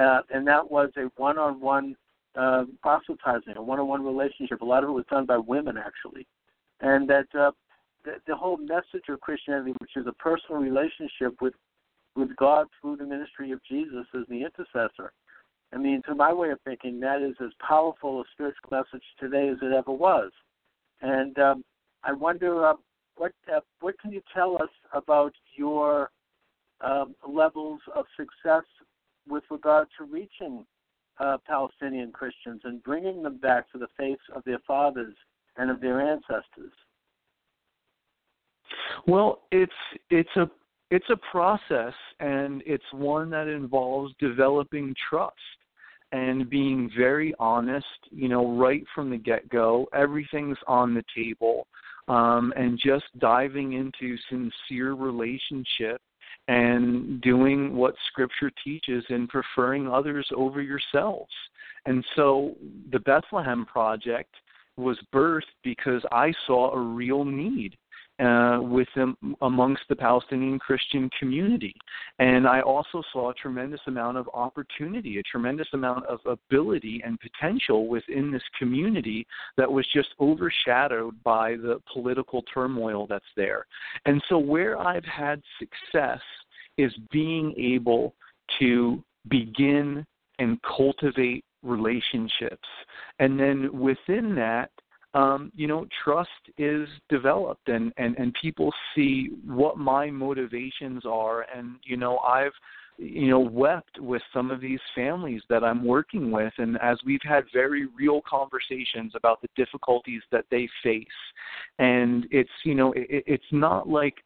uh, 0.00 0.20
and 0.30 0.46
that 0.46 0.70
was 0.70 0.90
a 0.96 1.10
one-on-one 1.16 1.96
uh, 2.36 2.64
proselytizing, 2.82 3.56
a 3.56 3.62
one-on-one 3.62 4.04
relationship. 4.04 4.60
A 4.60 4.64
lot 4.64 4.84
of 4.84 4.90
it 4.90 4.92
was 4.92 5.04
done 5.10 5.26
by 5.26 5.38
women, 5.38 5.76
actually, 5.76 6.26
and 6.80 7.08
that 7.08 7.26
uh, 7.38 7.50
the, 8.04 8.14
the 8.26 8.36
whole 8.36 8.56
message 8.56 9.08
of 9.08 9.20
Christianity, 9.20 9.72
which 9.78 9.96
is 9.96 10.06
a 10.06 10.12
personal 10.12 10.60
relationship 10.60 11.40
with 11.40 11.54
with 12.16 12.34
God 12.36 12.66
through 12.80 12.96
the 12.96 13.04
ministry 13.04 13.52
of 13.52 13.60
Jesus 13.68 14.06
as 14.14 14.22
the 14.28 14.42
intercessor. 14.42 15.12
I 15.72 15.78
mean, 15.78 16.02
to 16.06 16.14
my 16.14 16.32
way 16.32 16.50
of 16.50 16.60
thinking, 16.64 17.00
that 17.00 17.22
is 17.22 17.34
as 17.44 17.50
powerful 17.66 18.20
a 18.20 18.24
spiritual 18.32 18.70
message 18.70 19.04
today 19.20 19.48
as 19.48 19.58
it 19.62 19.72
ever 19.72 19.92
was. 19.92 20.30
And 21.02 21.38
um, 21.38 21.64
I 22.04 22.12
wonder 22.12 22.66
uh, 22.66 22.74
what 23.16 23.32
uh, 23.54 23.60
what 23.80 23.98
can 24.00 24.12
you 24.12 24.22
tell 24.34 24.54
us 24.56 24.70
about 24.92 25.32
your 25.56 26.10
um, 26.80 27.14
levels 27.28 27.80
of 27.94 28.06
success 28.16 28.64
with 29.28 29.44
regard 29.50 29.88
to 29.98 30.04
reaching 30.04 30.64
uh, 31.18 31.38
Palestinian 31.46 32.12
Christians 32.12 32.62
and 32.64 32.82
bringing 32.82 33.22
them 33.22 33.38
back 33.38 33.70
to 33.72 33.78
the 33.78 33.88
faith 33.98 34.18
of 34.34 34.42
their 34.44 34.60
fathers 34.66 35.14
and 35.56 35.70
of 35.70 35.80
their 35.80 36.00
ancestors? 36.00 36.72
Well, 39.06 39.42
it's 39.50 39.72
it's 40.10 40.34
a 40.36 40.48
it's 40.90 41.08
a 41.10 41.16
process 41.30 41.94
and 42.20 42.62
it's 42.66 42.84
one 42.92 43.30
that 43.30 43.48
involves 43.48 44.14
developing 44.20 44.94
trust 45.08 45.34
and 46.12 46.48
being 46.48 46.90
very 46.96 47.34
honest 47.38 47.86
you 48.10 48.28
know 48.28 48.56
right 48.56 48.84
from 48.94 49.10
the 49.10 49.16
get 49.16 49.48
go 49.48 49.86
everything's 49.92 50.58
on 50.68 50.94
the 50.94 51.04
table 51.14 51.66
um, 52.08 52.52
and 52.56 52.78
just 52.82 53.04
diving 53.18 53.72
into 53.72 54.16
sincere 54.30 54.94
relationship 54.94 56.00
and 56.48 57.20
doing 57.20 57.74
what 57.74 57.94
scripture 58.08 58.50
teaches 58.62 59.04
and 59.08 59.28
preferring 59.28 59.88
others 59.88 60.28
over 60.36 60.62
yourselves. 60.62 61.32
And 61.86 62.04
so 62.14 62.54
the 62.92 63.00
bethlehem 63.00 63.66
project 63.66 64.34
was 64.76 64.98
birthed 65.12 65.42
because 65.64 66.02
i 66.12 66.30
saw 66.46 66.70
a 66.74 66.78
real 66.78 67.24
need 67.24 67.74
uh, 68.18 68.58
with 68.62 68.88
them 68.94 69.16
amongst 69.42 69.82
the 69.88 69.96
Palestinian 69.96 70.58
Christian 70.58 71.10
community. 71.18 71.74
And 72.18 72.46
I 72.46 72.60
also 72.60 73.02
saw 73.12 73.30
a 73.30 73.34
tremendous 73.34 73.80
amount 73.86 74.16
of 74.16 74.28
opportunity, 74.32 75.18
a 75.18 75.22
tremendous 75.22 75.68
amount 75.74 76.06
of 76.06 76.20
ability 76.24 77.02
and 77.04 77.18
potential 77.20 77.88
within 77.88 78.30
this 78.30 78.42
community 78.58 79.26
that 79.56 79.70
was 79.70 79.86
just 79.92 80.08
overshadowed 80.20 81.22
by 81.22 81.52
the 81.56 81.80
political 81.92 82.42
turmoil 82.52 83.06
that's 83.06 83.24
there. 83.36 83.66
And 84.06 84.22
so, 84.28 84.38
where 84.38 84.78
I've 84.78 85.04
had 85.04 85.42
success 85.58 86.20
is 86.78 86.92
being 87.10 87.54
able 87.58 88.14
to 88.58 89.02
begin 89.28 90.06
and 90.38 90.58
cultivate 90.62 91.44
relationships. 91.62 92.68
And 93.18 93.38
then 93.38 93.78
within 93.78 94.34
that, 94.36 94.70
um, 95.16 95.50
you 95.56 95.66
know, 95.66 95.86
trust 96.04 96.28
is 96.58 96.86
developed 97.08 97.68
and, 97.68 97.92
and, 97.96 98.16
and 98.18 98.34
people 98.40 98.72
see 98.94 99.30
what 99.46 99.78
my 99.78 100.10
motivations 100.10 101.04
are. 101.06 101.46
And, 101.56 101.76
you 101.84 101.96
know, 101.96 102.18
I've, 102.18 102.52
you 102.98 103.28
know, 103.28 103.40
wept 103.40 103.98
with 103.98 104.22
some 104.32 104.50
of 104.50 104.60
these 104.60 104.80
families 104.94 105.42
that 105.48 105.64
I'm 105.64 105.84
working 105.84 106.30
with. 106.30 106.52
And 106.58 106.78
as 106.82 106.98
we've 107.06 107.26
had 107.34 107.44
very 107.52 107.86
real 108.02 108.20
conversations 108.28 109.12
about 109.14 109.40
the 109.40 109.48
difficulties 109.56 110.22
that 110.32 110.44
they 110.50 110.68
face, 110.82 111.06
and 111.78 112.26
it's, 112.30 112.56
you 112.64 112.74
know, 112.74 112.92
it, 112.92 113.24
it's 113.26 113.52
not 113.52 113.88
like, 113.88 114.16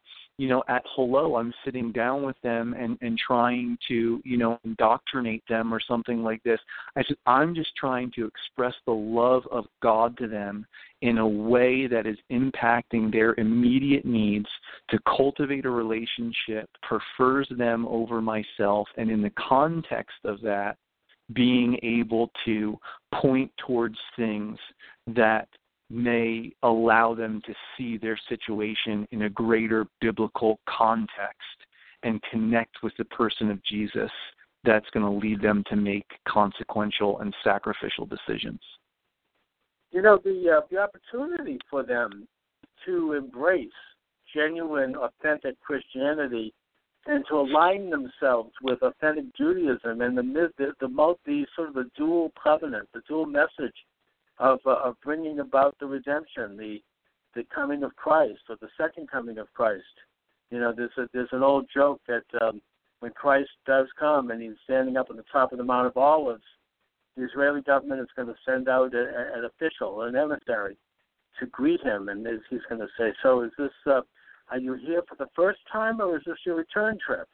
you 0.41 0.47
know, 0.47 0.63
at 0.67 0.81
hello, 0.95 1.35
I'm 1.35 1.53
sitting 1.63 1.91
down 1.91 2.23
with 2.23 2.35
them 2.41 2.73
and 2.73 2.97
and 3.01 3.15
trying 3.15 3.77
to, 3.87 4.19
you 4.25 4.37
know, 4.37 4.57
indoctrinate 4.65 5.43
them 5.47 5.71
or 5.71 5.79
something 5.79 6.23
like 6.23 6.41
this. 6.41 6.59
I 6.95 7.03
said 7.03 7.17
I'm 7.27 7.53
just 7.53 7.75
trying 7.75 8.11
to 8.15 8.25
express 8.25 8.73
the 8.87 8.91
love 8.91 9.43
of 9.51 9.65
God 9.83 10.17
to 10.17 10.27
them 10.27 10.65
in 11.03 11.19
a 11.19 11.27
way 11.27 11.85
that 11.85 12.07
is 12.07 12.17
impacting 12.31 13.11
their 13.11 13.35
immediate 13.37 14.03
needs 14.03 14.47
to 14.89 14.97
cultivate 15.05 15.65
a 15.65 15.69
relationship, 15.69 16.67
prefers 16.81 17.47
them 17.55 17.85
over 17.85 18.19
myself, 18.19 18.87
and 18.97 19.11
in 19.11 19.21
the 19.21 19.33
context 19.37 20.17
of 20.25 20.41
that, 20.41 20.75
being 21.33 21.77
able 21.83 22.31
to 22.45 22.79
point 23.13 23.51
towards 23.63 23.97
things 24.15 24.57
that 25.05 25.47
may 25.91 26.51
allow 26.63 27.13
them 27.13 27.41
to 27.45 27.53
see 27.77 27.97
their 27.97 28.19
situation 28.29 29.07
in 29.11 29.23
a 29.23 29.29
greater 29.29 29.85
biblical 29.99 30.59
context 30.67 31.37
and 32.03 32.21
connect 32.31 32.77
with 32.81 32.93
the 32.97 33.05
person 33.05 33.51
of 33.51 33.63
Jesus 33.63 34.11
that's 34.63 34.89
going 34.93 35.05
to 35.05 35.11
lead 35.11 35.41
them 35.41 35.63
to 35.69 35.75
make 35.75 36.05
consequential 36.27 37.19
and 37.19 37.33
sacrificial 37.43 38.05
decisions. 38.05 38.59
You 39.91 40.01
know, 40.01 40.19
the 40.23 40.57
uh, 40.57 40.67
the 40.71 40.77
opportunity 40.77 41.59
for 41.69 41.83
them 41.83 42.27
to 42.85 43.13
embrace 43.13 43.69
genuine, 44.33 44.95
authentic 44.95 45.59
Christianity 45.59 46.53
and 47.07 47.25
to 47.29 47.35
align 47.35 47.89
themselves 47.89 48.51
with 48.61 48.81
authentic 48.83 49.25
Judaism 49.35 50.01
and 50.01 50.17
the 50.17 50.21
the 50.57 50.73
the, 50.79 51.15
the 51.25 51.45
sort 51.55 51.69
of 51.69 51.73
the 51.73 51.89
dual 51.97 52.31
covenant, 52.41 52.87
the 52.93 53.01
dual 53.07 53.25
message 53.25 53.75
of 54.41 54.59
uh, 54.65 54.71
of 54.83 54.95
bringing 55.03 55.39
about 55.39 55.77
the 55.79 55.85
redemption, 55.85 56.57
the 56.57 56.81
the 57.35 57.45
coming 57.53 57.83
of 57.83 57.95
Christ 57.95 58.41
or 58.49 58.57
the 58.59 58.67
second 58.77 59.09
coming 59.09 59.37
of 59.37 59.47
Christ. 59.53 59.83
You 60.49 60.59
know, 60.59 60.73
there's 60.75 60.91
a, 60.97 61.07
there's 61.13 61.29
an 61.31 61.43
old 61.43 61.67
joke 61.73 62.01
that 62.07 62.25
um, 62.41 62.61
when 62.99 63.13
Christ 63.13 63.51
does 63.65 63.87
come 63.97 64.31
and 64.31 64.41
he's 64.41 64.51
standing 64.65 64.97
up 64.97 65.09
on 65.09 65.15
the 65.15 65.23
top 65.31 65.53
of 65.53 65.57
the 65.57 65.63
Mount 65.63 65.87
of 65.87 65.95
Olives, 65.95 66.43
the 67.15 67.23
Israeli 67.23 67.61
government 67.61 68.01
is 68.01 68.07
going 68.15 68.27
to 68.27 68.35
send 68.45 68.67
out 68.67 68.93
a, 68.93 68.97
a, 68.97 69.39
an 69.39 69.45
official, 69.45 70.01
an 70.01 70.15
emissary, 70.15 70.75
to 71.39 71.45
greet 71.45 71.81
him, 71.81 72.09
and 72.09 72.27
he's 72.49 72.59
going 72.67 72.81
to 72.81 72.87
say, 72.97 73.13
"So 73.23 73.43
is 73.43 73.51
this? 73.57 73.71
Uh, 73.85 74.01
are 74.49 74.59
you 74.59 74.73
here 74.73 75.03
for 75.07 75.15
the 75.15 75.29
first 75.35 75.59
time, 75.71 76.01
or 76.01 76.17
is 76.17 76.23
this 76.25 76.37
your 76.45 76.55
return 76.55 76.97
trip?" 77.05 77.29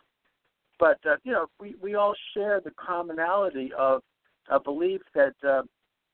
But 0.77 0.99
uh, 1.09 1.15
you 1.23 1.31
know, 1.31 1.47
we 1.59 1.75
we 1.81 1.95
all 1.95 2.13
share 2.33 2.59
the 2.59 2.71
commonality 2.71 3.71
of 3.77 4.03
a 4.49 4.59
belief 4.59 5.01
that 5.15 5.33
uh, 5.47 5.63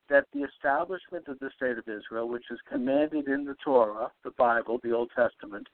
that 0.08 0.26
the 0.32 0.40
establishment 0.40 1.28
of 1.28 1.38
the 1.38 1.50
state 1.56 1.78
of 1.78 1.88
Israel, 1.88 2.28
which 2.28 2.44
is 2.50 2.58
commanded 2.70 3.28
in 3.28 3.44
the 3.44 3.56
Torah, 3.64 4.10
the 4.22 4.30
Bible, 4.32 4.78
the 4.82 4.92
Old 4.92 5.10
Testament, 5.16 5.66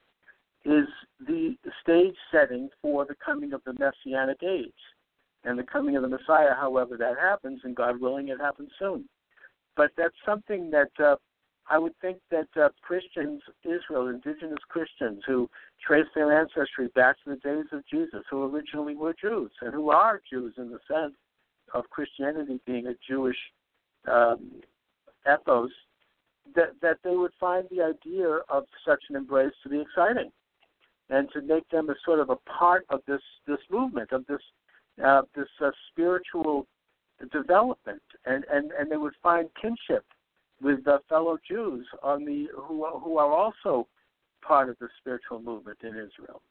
is 0.63 0.87
the 1.27 1.55
stage 1.81 2.15
setting 2.31 2.69
for 2.81 3.05
the 3.05 3.15
coming 3.23 3.53
of 3.53 3.61
the 3.65 3.73
Messianic 3.73 4.41
age. 4.43 4.71
And 5.43 5.57
the 5.57 5.63
coming 5.63 5.95
of 5.95 6.03
the 6.03 6.07
Messiah, 6.07 6.53
however 6.55 6.97
that 6.97 7.17
happens, 7.17 7.61
and 7.63 7.75
God 7.75 7.99
willing, 7.99 8.27
it 8.27 8.39
happens 8.39 8.69
soon. 8.77 9.05
But 9.75 9.91
that's 9.97 10.15
something 10.25 10.69
that 10.69 10.91
uh, 11.03 11.15
I 11.69 11.79
would 11.79 11.97
think 11.99 12.17
that 12.29 12.47
uh, 12.55 12.69
Christians, 12.81 13.41
Israel, 13.63 14.07
indigenous 14.07 14.59
Christians 14.69 15.23
who 15.25 15.49
trace 15.85 16.05
their 16.13 16.39
ancestry 16.39 16.89
back 16.89 17.15
to 17.23 17.31
the 17.31 17.37
days 17.37 17.65
of 17.71 17.83
Jesus, 17.87 18.23
who 18.29 18.43
originally 18.43 18.95
were 18.95 19.15
Jews 19.19 19.51
and 19.61 19.73
who 19.73 19.89
are 19.89 20.21
Jews 20.29 20.53
in 20.57 20.69
the 20.69 20.79
sense 20.87 21.15
of 21.73 21.89
Christianity 21.89 22.59
being 22.65 22.87
a 22.87 22.95
Jewish 23.07 23.37
um, 24.07 24.51
ethos, 25.31 25.71
that 26.55 26.71
that 26.81 26.97
they 27.03 27.15
would 27.15 27.33
find 27.39 27.67
the 27.69 27.81
idea 27.81 28.39
of 28.49 28.65
such 28.85 29.03
an 29.09 29.15
embrace 29.15 29.53
to 29.63 29.69
be 29.69 29.79
exciting, 29.79 30.31
and 31.09 31.29
to 31.33 31.41
make 31.41 31.67
them 31.69 31.89
a 31.89 31.95
sort 32.05 32.19
of 32.19 32.29
a 32.29 32.35
part 32.49 32.85
of 32.89 33.01
this 33.07 33.21
this 33.47 33.59
movement 33.69 34.11
of 34.11 34.25
this 34.27 34.41
uh, 35.03 35.21
this 35.35 35.47
uh, 35.63 35.71
spiritual 35.91 36.67
development, 37.31 38.01
and, 38.25 38.45
and 38.51 38.71
and 38.71 38.91
they 38.91 38.97
would 38.97 39.13
find 39.21 39.47
kinship 39.61 40.05
with 40.61 40.83
the 40.83 40.99
fellow 41.09 41.37
Jews 41.47 41.85
on 42.03 42.25
the 42.25 42.47
who 42.55 42.85
who 42.99 43.17
are 43.17 43.31
also 43.31 43.87
part 44.41 44.69
of 44.69 44.77
the 44.79 44.87
spiritual 44.99 45.39
movement 45.39 45.77
in 45.83 45.89
Israel. 45.89 46.41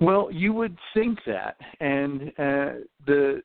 Well, 0.00 0.28
you 0.30 0.52
would 0.52 0.76
think 0.92 1.18
that, 1.26 1.56
and 1.80 2.28
uh, 2.38 2.84
the 3.06 3.42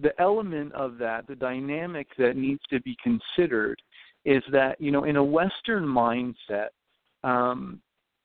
the 0.00 0.18
element 0.20 0.72
of 0.72 0.98
that, 0.98 1.26
the 1.26 1.34
dynamic 1.34 2.08
that 2.18 2.36
needs 2.36 2.60
to 2.70 2.80
be 2.80 2.96
considered, 3.02 3.80
is 4.24 4.42
that 4.52 4.80
you 4.80 4.90
know 4.90 5.04
in 5.04 5.16
a 5.16 5.24
Western 5.24 5.84
mindset, 5.84 6.68
um, 7.24 7.80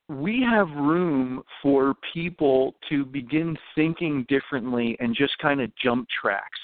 we 0.10 0.42
have 0.42 0.68
room 0.70 1.42
for 1.62 1.94
people 2.14 2.76
to 2.90 3.06
begin 3.06 3.58
thinking 3.76 4.26
differently 4.28 4.98
and 5.00 5.16
just 5.16 5.38
kind 5.38 5.62
of 5.62 5.72
jump 5.78 6.08
tracks 6.22 6.60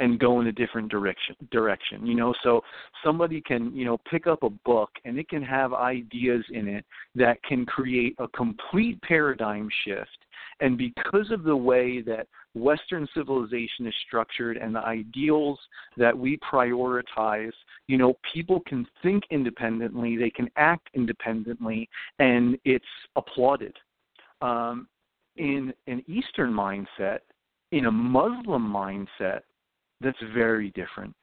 and 0.00 0.18
go 0.18 0.40
in 0.40 0.48
a 0.48 0.52
different 0.52 0.90
direction 0.90 1.34
direction 1.50 2.06
you 2.06 2.14
know? 2.14 2.34
So 2.42 2.62
somebody 3.04 3.40
can 3.40 3.74
you 3.74 3.84
know 3.84 3.98
pick 4.10 4.26
up 4.26 4.42
a 4.42 4.50
book 4.50 4.90
and 5.04 5.18
it 5.18 5.28
can 5.28 5.42
have 5.42 5.72
ideas 5.72 6.44
in 6.50 6.68
it 6.68 6.84
that 7.14 7.42
can 7.42 7.64
create 7.64 8.14
a 8.18 8.28
complete 8.28 9.00
paradigm 9.02 9.68
shift 9.84 10.18
and 10.60 10.76
because 10.76 11.30
of 11.30 11.42
the 11.42 11.56
way 11.56 12.02
that 12.02 12.26
Western 12.54 13.08
civilization 13.14 13.86
is 13.86 13.94
structured 14.06 14.56
and 14.56 14.74
the 14.74 14.84
ideals 14.84 15.58
that 15.96 16.16
we 16.16 16.38
prioritize, 16.38 17.52
you 17.86 17.96
know, 17.96 18.14
people 18.32 18.60
can 18.66 18.86
think 19.02 19.24
independently, 19.30 20.16
they 20.16 20.30
can 20.30 20.50
act 20.56 20.88
independently, 20.94 21.88
and 22.18 22.58
it's 22.64 22.84
applauded. 23.16 23.76
Um, 24.42 24.88
in 25.36 25.72
an 25.86 26.02
Eastern 26.06 26.52
mindset, 26.52 27.20
in 27.72 27.86
a 27.86 27.90
Muslim 27.90 28.70
mindset, 28.70 29.40
that's 30.00 30.18
very 30.34 30.70
different. 30.70 31.14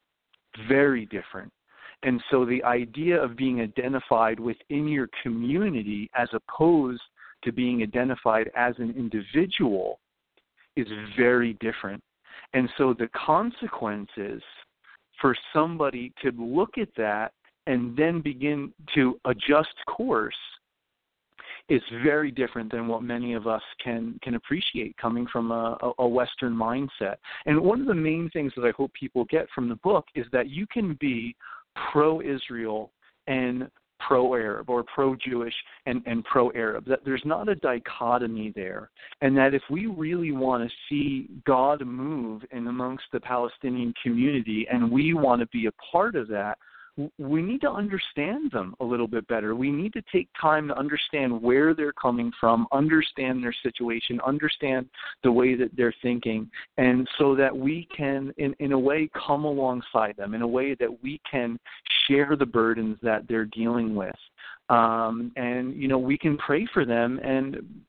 Very 0.67 1.05
different. 1.05 1.51
And 2.03 2.21
so 2.31 2.45
the 2.45 2.63
idea 2.63 3.21
of 3.21 3.35
being 3.35 3.61
identified 3.61 4.39
within 4.39 4.87
your 4.87 5.09
community 5.23 6.09
as 6.15 6.29
opposed 6.33 7.01
to 7.43 7.51
being 7.51 7.81
identified 7.81 8.49
as 8.55 8.75
an 8.77 8.93
individual 8.97 9.99
is 10.75 10.87
very 11.17 11.53
different. 11.59 12.01
And 12.53 12.69
so 12.77 12.93
the 12.93 13.09
consequences 13.09 14.41
for 15.19 15.35
somebody 15.53 16.13
to 16.21 16.31
look 16.31 16.77
at 16.77 16.89
that 16.97 17.33
and 17.65 17.97
then 17.97 18.21
begin 18.21 18.71
to 18.95 19.19
adjust 19.25 19.73
course 19.87 20.35
is 21.69 21.81
very 22.01 22.31
different 22.31 22.71
than 22.71 22.87
what 22.87 23.03
many 23.03 23.33
of 23.33 23.45
us 23.45 23.61
can 23.83 24.17
can 24.23 24.35
appreciate 24.35 24.95
coming 24.95 25.27
from 25.27 25.51
a, 25.51 25.77
a 25.99 26.07
Western 26.07 26.53
mindset. 26.53 27.15
And 27.45 27.59
one 27.59 27.81
of 27.81 27.87
the 27.87 27.93
main 27.93 28.29
things 28.31 28.53
that 28.55 28.63
I 28.63 28.71
hope 28.71 28.93
people 28.93 29.25
get 29.25 29.47
from 29.53 29.67
the 29.67 29.75
book 29.75 30.05
is 30.15 30.25
that 30.31 30.49
you 30.49 30.65
can 30.67 30.97
be 31.01 31.35
pro 31.91 32.21
Israel 32.21 32.91
and 33.27 33.69
pro 33.99 34.33
Arab 34.33 34.69
or 34.69 34.83
pro 34.83 35.15
Jewish 35.15 35.53
and, 35.85 36.01
and 36.05 36.23
pro 36.23 36.51
Arab. 36.51 36.85
That 36.85 37.03
there's 37.05 37.23
not 37.25 37.49
a 37.49 37.55
dichotomy 37.55 38.53
there. 38.55 38.89
And 39.21 39.35
that 39.37 39.53
if 39.53 39.63
we 39.69 39.87
really 39.87 40.31
want 40.31 40.67
to 40.67 40.75
see 40.89 41.29
God 41.45 41.85
move 41.85 42.43
in 42.51 42.67
amongst 42.67 43.05
the 43.11 43.19
Palestinian 43.19 43.93
community 44.01 44.67
and 44.71 44.91
we 44.91 45.13
want 45.13 45.41
to 45.41 45.47
be 45.47 45.67
a 45.67 45.71
part 45.91 46.15
of 46.15 46.27
that, 46.29 46.57
we 47.17 47.41
need 47.41 47.61
to 47.61 47.69
understand 47.69 48.51
them 48.51 48.75
a 48.79 48.85
little 48.85 49.07
bit 49.07 49.27
better. 49.27 49.55
We 49.55 49.71
need 49.71 49.93
to 49.93 50.01
take 50.11 50.29
time 50.39 50.67
to 50.69 50.77
understand 50.77 51.41
where 51.41 51.73
they're 51.73 51.93
coming 51.93 52.31
from, 52.39 52.67
understand 52.71 53.43
their 53.43 53.55
situation, 53.63 54.19
understand 54.25 54.87
the 55.23 55.31
way 55.31 55.55
that 55.55 55.75
they're 55.75 55.93
thinking, 56.01 56.49
and 56.77 57.07
so 57.17 57.35
that 57.35 57.55
we 57.55 57.87
can, 57.95 58.33
in, 58.37 58.55
in 58.59 58.71
a 58.71 58.79
way, 58.79 59.09
come 59.27 59.45
alongside 59.45 60.15
them, 60.17 60.33
in 60.33 60.41
a 60.41 60.47
way 60.47 60.75
that 60.75 61.03
we 61.03 61.21
can 61.29 61.59
share 62.07 62.35
the 62.35 62.45
burdens 62.45 62.97
that 63.03 63.27
they're 63.27 63.45
dealing 63.45 63.95
with. 63.95 64.15
Um, 64.69 65.31
and, 65.35 65.75
you 65.75 65.87
know, 65.87 65.99
we 65.99 66.17
can 66.17 66.37
pray 66.37 66.67
for 66.73 66.83
them 66.85 67.19
and 67.23 67.83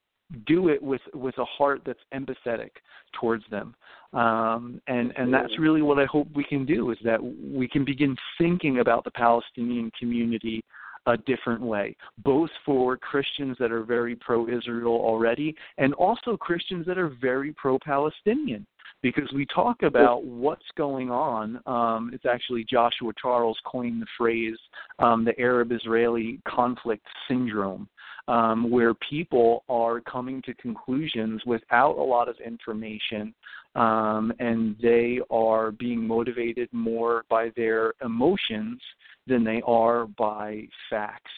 do 0.46 0.68
it 0.68 0.82
with 0.82 1.00
with 1.14 1.36
a 1.38 1.44
heart 1.44 1.80
that's 1.86 1.98
empathetic 2.12 2.70
towards 3.18 3.44
them 3.50 3.74
um, 4.12 4.80
and 4.86 5.12
and 5.16 5.32
that's 5.32 5.58
really 5.58 5.82
what 5.82 5.98
I 5.98 6.06
hope 6.06 6.28
we 6.34 6.44
can 6.44 6.64
do 6.64 6.90
is 6.90 6.98
that 7.04 7.20
we 7.22 7.68
can 7.68 7.84
begin 7.84 8.16
thinking 8.38 8.78
about 8.80 9.04
the 9.04 9.10
Palestinian 9.10 9.90
community 9.98 10.62
a 11.06 11.16
different 11.16 11.60
way, 11.60 11.96
both 12.24 12.50
for 12.64 12.96
Christians 12.96 13.56
that 13.60 13.72
are 13.72 13.82
very 13.82 14.16
pro-Israel 14.16 14.92
already, 14.92 15.54
and 15.78 15.94
also 15.94 16.36
Christians 16.36 16.86
that 16.86 16.98
are 16.98 17.12
very 17.20 17.52
pro-Palestinian 17.52 18.66
because 19.00 19.30
we 19.32 19.46
talk 19.46 19.82
about 19.82 20.24
what's 20.24 20.64
going 20.76 21.10
on. 21.10 21.60
Um, 21.66 22.10
it's 22.12 22.26
actually 22.26 22.64
Joshua 22.64 23.12
Charles 23.20 23.58
coined 23.64 24.02
the 24.02 24.06
phrase 24.16 24.56
um, 24.98 25.24
the 25.24 25.38
Arab 25.38 25.70
Israeli 25.70 26.40
conflict 26.48 27.06
syndrome, 27.28 27.88
um, 28.26 28.70
where 28.70 28.94
people 28.94 29.64
are 29.68 30.00
coming 30.00 30.42
to 30.42 30.54
conclusions 30.54 31.42
without 31.46 31.96
a 31.96 32.02
lot 32.02 32.28
of 32.28 32.36
information 32.44 33.32
um, 33.74 34.32
and 34.38 34.76
they 34.82 35.20
are 35.30 35.70
being 35.70 36.06
motivated 36.06 36.68
more 36.72 37.24
by 37.28 37.50
their 37.56 37.94
emotions 38.04 38.80
than 39.28 39.44
they 39.44 39.62
are 39.66 40.06
by 40.06 40.66
facts 40.90 41.30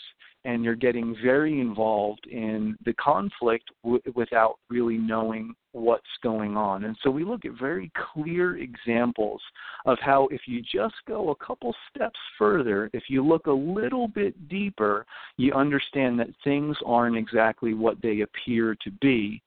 and 0.45 0.65
you're 0.65 0.75
getting 0.75 1.15
very 1.23 1.61
involved 1.61 2.27
in 2.27 2.77
the 2.85 2.95
conflict 2.95 3.65
w- 3.85 4.03
without 4.15 4.57
really 4.71 4.97
knowing 4.97 5.55
what's 5.73 6.03
going 6.23 6.57
on. 6.57 6.85
And 6.85 6.97
so 7.03 7.11
we 7.11 7.25
look 7.25 7.45
at 7.45 7.53
very 7.59 7.93
clear 8.13 8.57
examples 8.57 9.41
of 9.85 9.99
how 10.01 10.29
if 10.31 10.43
you 10.47 10.63
just 10.63 10.95
go 11.07 11.31
a 11.31 11.45
couple 11.45 11.75
steps 11.95 12.19
further, 12.39 12.91
if 12.95 13.05
you 13.09 13.25
look 13.25 13.47
a 13.47 13.53
little 13.53 14.09
bit 14.09 14.49
deeper, 14.49 15.05
you 15.37 15.53
understand 15.53 16.19
that 16.21 16.29
things 16.43 16.77
aren't 16.87 17.17
exactly 17.17 17.75
what 17.75 18.01
they 18.03 18.23
appear 18.23 18.75
to 18.83 18.91
be. 19.03 19.43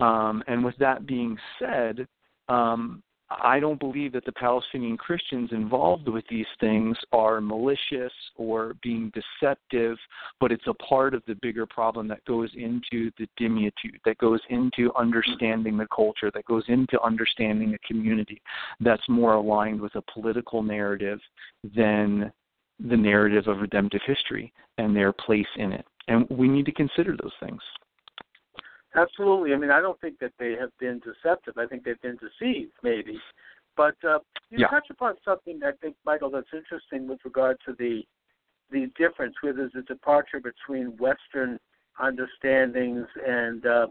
Um, 0.00 0.42
and 0.48 0.64
with 0.64 0.76
that 0.78 1.06
being 1.06 1.38
said, 1.60 2.06
um, 2.48 3.02
I 3.40 3.60
don't 3.60 3.78
believe 3.78 4.12
that 4.12 4.24
the 4.24 4.32
Palestinian 4.32 4.96
Christians 4.96 5.50
involved 5.52 6.08
with 6.08 6.24
these 6.28 6.46
things 6.60 6.96
are 7.12 7.40
malicious 7.40 8.12
or 8.36 8.74
being 8.82 9.12
deceptive, 9.14 9.96
but 10.40 10.52
it's 10.52 10.66
a 10.66 10.74
part 10.74 11.14
of 11.14 11.22
the 11.26 11.34
bigger 11.42 11.66
problem 11.66 12.08
that 12.08 12.24
goes 12.24 12.50
into 12.54 13.10
the 13.18 13.28
dhimmitude, 13.38 14.00
that 14.04 14.18
goes 14.18 14.40
into 14.50 14.92
understanding 14.96 15.76
the 15.76 15.88
culture, 15.94 16.30
that 16.34 16.44
goes 16.44 16.64
into 16.68 17.00
understanding 17.02 17.70
the 17.70 17.78
community 17.86 18.40
that's 18.80 19.08
more 19.08 19.34
aligned 19.34 19.80
with 19.80 19.94
a 19.94 20.02
political 20.12 20.62
narrative 20.62 21.20
than 21.76 22.32
the 22.88 22.96
narrative 22.96 23.46
of 23.46 23.58
redemptive 23.58 24.00
history 24.06 24.52
and 24.78 24.96
their 24.96 25.12
place 25.12 25.46
in 25.56 25.72
it. 25.72 25.84
And 26.08 26.26
we 26.30 26.48
need 26.48 26.66
to 26.66 26.72
consider 26.72 27.16
those 27.16 27.32
things. 27.40 27.60
Absolutely. 28.94 29.54
I 29.54 29.56
mean, 29.56 29.70
I 29.70 29.80
don't 29.80 30.00
think 30.00 30.18
that 30.18 30.32
they 30.38 30.52
have 30.52 30.70
been 30.78 31.00
deceptive. 31.00 31.56
I 31.56 31.66
think 31.66 31.84
they've 31.84 32.00
been 32.02 32.18
deceived, 32.18 32.72
maybe. 32.82 33.18
But 33.76 33.96
uh, 34.04 34.18
you 34.50 34.58
yeah. 34.58 34.68
touch 34.68 34.86
upon 34.90 35.14
something 35.24 35.60
I 35.64 35.72
think, 35.80 35.96
Michael, 36.04 36.30
that's 36.30 36.46
interesting 36.52 37.08
with 37.08 37.20
regard 37.24 37.58
to 37.66 37.74
the 37.78 38.02
the 38.70 38.90
difference, 38.96 39.34
where 39.42 39.52
there's 39.52 39.74
a 39.76 39.82
departure 39.82 40.40
between 40.40 40.96
Western 40.96 41.58
understandings 42.00 43.06
and 43.26 43.66
uh, 43.66 43.86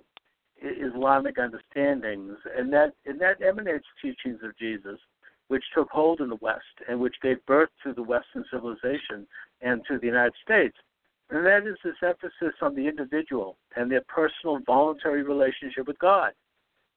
Islamic 0.61 1.37
understandings, 1.37 2.37
and 2.57 2.71
that 2.73 2.93
and 3.05 3.19
that 3.21 3.41
emanates 3.41 3.85
teachings 4.01 4.39
of 4.43 4.57
Jesus, 4.57 4.99
which 5.47 5.63
took 5.73 5.89
hold 5.89 6.21
in 6.21 6.29
the 6.29 6.37
West 6.41 6.61
and 6.87 6.99
which 6.99 7.15
gave 7.21 7.43
birth 7.45 7.69
to 7.83 7.93
the 7.93 8.03
Western 8.03 8.45
civilization 8.51 9.27
and 9.61 9.81
to 9.87 9.97
the 9.99 10.07
United 10.07 10.33
States. 10.43 10.77
And 11.31 11.45
that 11.45 11.65
is 11.65 11.77
this 11.83 11.95
emphasis 12.03 12.55
on 12.61 12.75
the 12.75 12.87
individual 12.87 13.57
and 13.75 13.89
their 13.89 14.03
personal, 14.07 14.59
voluntary 14.65 15.23
relationship 15.23 15.87
with 15.87 15.97
God. 15.99 16.33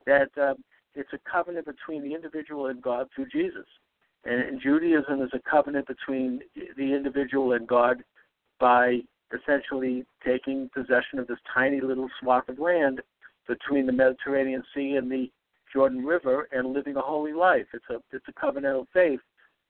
That 0.06 0.30
um, 0.40 0.56
it's 0.94 1.12
a 1.12 1.30
covenant 1.30 1.66
between 1.66 2.02
the 2.02 2.14
individual 2.14 2.66
and 2.66 2.82
God 2.82 3.08
through 3.14 3.28
Jesus. 3.30 3.66
And 4.24 4.40
in 4.42 4.60
Judaism, 4.60 5.22
is 5.22 5.30
a 5.34 5.50
covenant 5.50 5.86
between 5.86 6.40
the 6.76 6.94
individual 6.94 7.52
and 7.52 7.66
God 7.66 8.02
by 8.58 9.00
essentially 9.32 10.04
taking 10.24 10.70
possession 10.74 11.18
of 11.18 11.26
this 11.26 11.38
tiny 11.52 11.80
little 11.80 12.08
swath 12.20 12.48
of 12.48 12.58
land 12.58 13.00
between 13.46 13.86
the 13.86 13.92
Mediterranean 13.92 14.62
Sea 14.74 14.96
and 14.96 15.10
the 15.10 15.30
Jordan 15.72 16.04
River 16.04 16.48
and 16.52 16.72
living 16.72 16.96
a 16.96 17.00
holy 17.00 17.32
life. 17.32 17.66
It's 17.72 17.84
a 17.90 17.98
it's 18.12 18.26
a 18.28 18.32
covenantal 18.32 18.86
faith, 18.92 19.20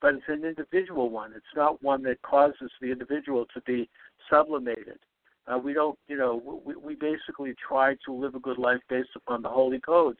but 0.05 0.13
it's 0.13 0.23
an 0.27 0.45
individual 0.45 1.09
one. 1.09 1.33
It's 1.35 1.55
not 1.55 1.81
one 1.81 2.03
that 2.03 2.21
causes 2.21 2.69
the 2.79 2.91
individual 2.91 3.47
to 3.55 3.61
be 3.61 3.89
sublimated. 4.29 4.99
Uh, 5.47 5.57
we 5.57 5.73
don't, 5.73 5.97
you 6.07 6.15
know, 6.15 6.61
we, 6.63 6.75
we 6.75 6.93
basically 6.93 7.55
try 7.67 7.95
to 8.05 8.13
live 8.13 8.35
a 8.35 8.39
good 8.39 8.59
life 8.59 8.81
based 8.87 9.09
upon 9.15 9.41
the 9.41 9.49
holy 9.49 9.79
codes 9.79 10.19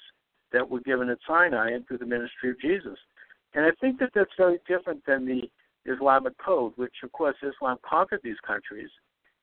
that 0.51 0.67
were 0.67 0.79
given 0.79 1.07
at 1.09 1.19
Sinai 1.27 1.69
and 1.69 1.87
through 1.87 1.99
the 1.99 2.05
ministry 2.07 2.49
of 2.49 2.59
Jesus. 2.59 2.97
And 3.53 3.63
I 3.63 3.69
think 3.79 3.99
that 3.99 4.09
that's 4.15 4.31
very 4.39 4.57
different 4.67 5.05
than 5.05 5.27
the 5.27 5.43
Islamic 5.85 6.35
code, 6.39 6.73
which, 6.77 6.95
of 7.03 7.11
course, 7.11 7.35
Islam 7.43 7.77
conquered 7.87 8.21
these 8.23 8.41
countries 8.43 8.89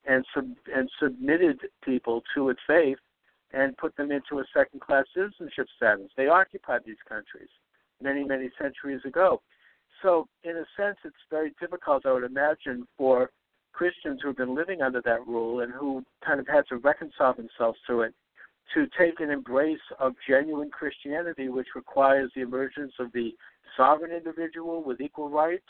and 0.06 0.26
sub- 0.34 0.56
and 0.74 0.90
submitted 1.00 1.60
people 1.84 2.24
to 2.34 2.48
its 2.48 2.60
faith 2.66 2.98
and 3.52 3.76
put 3.76 3.94
them 3.94 4.10
into 4.10 4.40
a 4.40 4.44
second-class 4.52 5.04
citizenship 5.14 5.68
status. 5.76 6.10
They 6.16 6.26
occupied 6.26 6.80
these 6.84 6.96
countries 7.08 7.50
many, 8.02 8.24
many 8.24 8.50
centuries 8.60 9.02
ago. 9.04 9.40
So, 10.02 10.26
in 10.42 10.56
a 10.56 10.64
sense, 10.76 10.96
it's 11.04 11.14
very 11.30 11.54
difficult, 11.60 12.06
I 12.06 12.12
would 12.12 12.24
imagine, 12.24 12.86
for 12.98 13.30
Christians 13.72 14.20
who 14.20 14.28
have 14.28 14.36
been 14.36 14.54
living 14.54 14.82
under 14.82 15.00
that 15.02 15.26
rule 15.26 15.60
and 15.60 15.72
who 15.72 16.04
kind 16.24 16.40
of 16.40 16.46
had 16.46 16.66
to 16.68 16.76
reconcile 16.76 17.34
themselves 17.34 17.78
to 17.88 18.02
it 18.02 18.14
to 18.74 18.86
take 18.98 19.20
an 19.20 19.30
embrace 19.30 19.80
of 19.98 20.14
genuine 20.28 20.70
Christianity, 20.70 21.48
which 21.48 21.68
requires 21.74 22.30
the 22.34 22.42
emergence 22.42 22.92
of 22.98 23.12
the 23.12 23.30
sovereign 23.76 24.12
individual 24.12 24.82
with 24.82 25.00
equal 25.00 25.28
rights. 25.28 25.64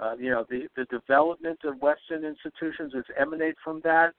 Uh, 0.00 0.14
you 0.18 0.30
know, 0.30 0.44
the, 0.50 0.66
the 0.76 0.84
development 0.86 1.58
of 1.64 1.80
Western 1.80 2.24
institutions 2.24 2.92
is 2.94 3.04
emanate 3.18 3.54
from 3.62 3.80
that. 3.84 4.14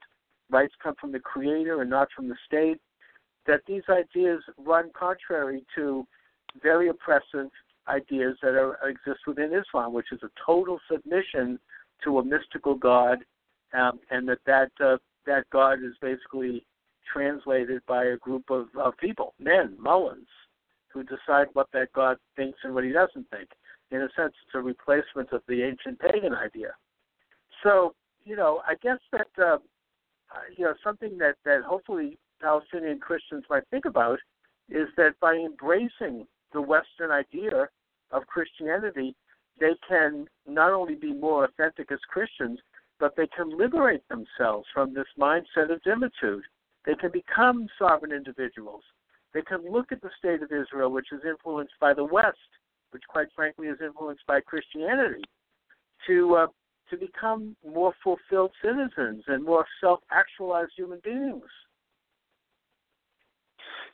Rights 0.50 0.74
come 0.82 0.96
from 1.00 1.12
the 1.12 1.20
Creator 1.20 1.82
and 1.82 1.90
not 1.90 2.08
from 2.16 2.30
the 2.30 2.36
state. 2.46 2.80
That 3.48 3.62
these 3.68 3.84
ideas 3.90 4.42
run 4.58 4.92
contrary 4.98 5.66
to 5.76 6.08
very 6.62 6.90
oppressive 6.90 7.50
ideas 7.88 8.38
that 8.42 8.56
are, 8.56 8.78
exist 8.88 9.22
within 9.28 9.54
Islam, 9.54 9.94
which 9.94 10.12
is 10.12 10.22
a 10.24 10.30
total 10.46 10.80
submission 10.92 11.60
to 12.04 12.20
a 12.20 12.26
mystical 12.26 12.76
God, 12.76 13.20
um, 13.74 14.00
and 14.10 14.28
that 14.28 14.40
that 14.46 14.72
uh, 14.80 14.98
that 15.26 15.50
God 15.52 15.80
is 15.84 15.94
basically 16.02 16.66
translated 17.12 17.82
by 17.88 18.06
a 18.06 18.18
group 18.18 18.50
of, 18.50 18.68
of 18.80 18.98
people, 18.98 19.34
men, 19.40 19.76
mullahs, 19.80 20.18
who 20.88 21.04
decide 21.04 21.48
what 21.54 21.68
that 21.74 21.92
God 21.94 22.18
thinks 22.36 22.60
and 22.64 22.74
what 22.74 22.84
he 22.84 22.92
doesn't 22.92 23.30
think. 23.30 23.50
In 23.92 24.02
a 24.02 24.10
sense, 24.16 24.34
it's 24.46 24.56
a 24.56 24.60
replacement 24.60 25.32
of 25.32 25.42
the 25.48 25.62
ancient 25.62 26.00
pagan 26.00 26.34
idea. 26.34 26.72
So, 27.64 27.94
you 28.24 28.36
know, 28.36 28.62
I 28.68 28.76
guess 28.82 28.98
that 29.12 29.28
uh, 29.38 29.58
you 30.58 30.66
know 30.66 30.74
something 30.84 31.18
that 31.20 31.36
that 31.46 31.62
hopefully 31.64 32.18
Palestinian 32.42 33.00
Christians 33.00 33.44
might 33.50 33.64
think 33.70 33.86
about 33.86 34.20
is 34.70 34.88
that 34.98 35.14
by 35.20 35.36
embracing 35.36 36.26
the 36.56 36.62
Western 36.62 37.12
idea 37.12 37.68
of 38.12 38.26
Christianity, 38.26 39.16
they 39.60 39.76
can 39.88 40.28
not 40.48 40.72
only 40.72 40.96
be 40.96 41.14
more 41.14 41.46
authentic 41.46 41.92
as 41.92 42.00
Christians, 42.10 42.60
but 43.00 43.16
they 43.16 43.28
can 43.28 43.58
liberate 43.58 44.08
themselves 44.08 44.66
from 44.74 44.94
this 44.94 45.08
mindset 45.20 45.72
of 45.72 45.84
dhimmitude. 45.84 46.44
They 46.86 46.96
can 46.96 47.12
become 47.12 47.68
sovereign 47.78 48.12
individuals. 48.12 48.84
They 49.34 49.42
can 49.42 49.70
look 49.70 49.92
at 49.92 50.02
the 50.02 50.10
state 50.18 50.42
of 50.42 50.52
Israel, 50.52 50.92
which 50.92 51.12
is 51.12 51.22
influenced 51.28 51.74
by 51.80 51.94
the 51.94 52.06
West, 52.06 52.38
which 52.92 53.04
quite 53.10 53.28
frankly 53.36 53.68
is 53.68 53.78
influenced 53.84 54.26
by 54.26 54.40
Christianity, 54.40 55.24
to 56.08 56.36
uh, 56.36 56.48
to 56.90 56.98
become 56.98 57.56
more 57.68 57.94
fulfilled 58.04 58.52
citizens 58.64 59.24
and 59.28 59.44
more 59.44 59.66
self-actualized 59.82 60.72
human 60.78 61.02
beings. 61.04 61.50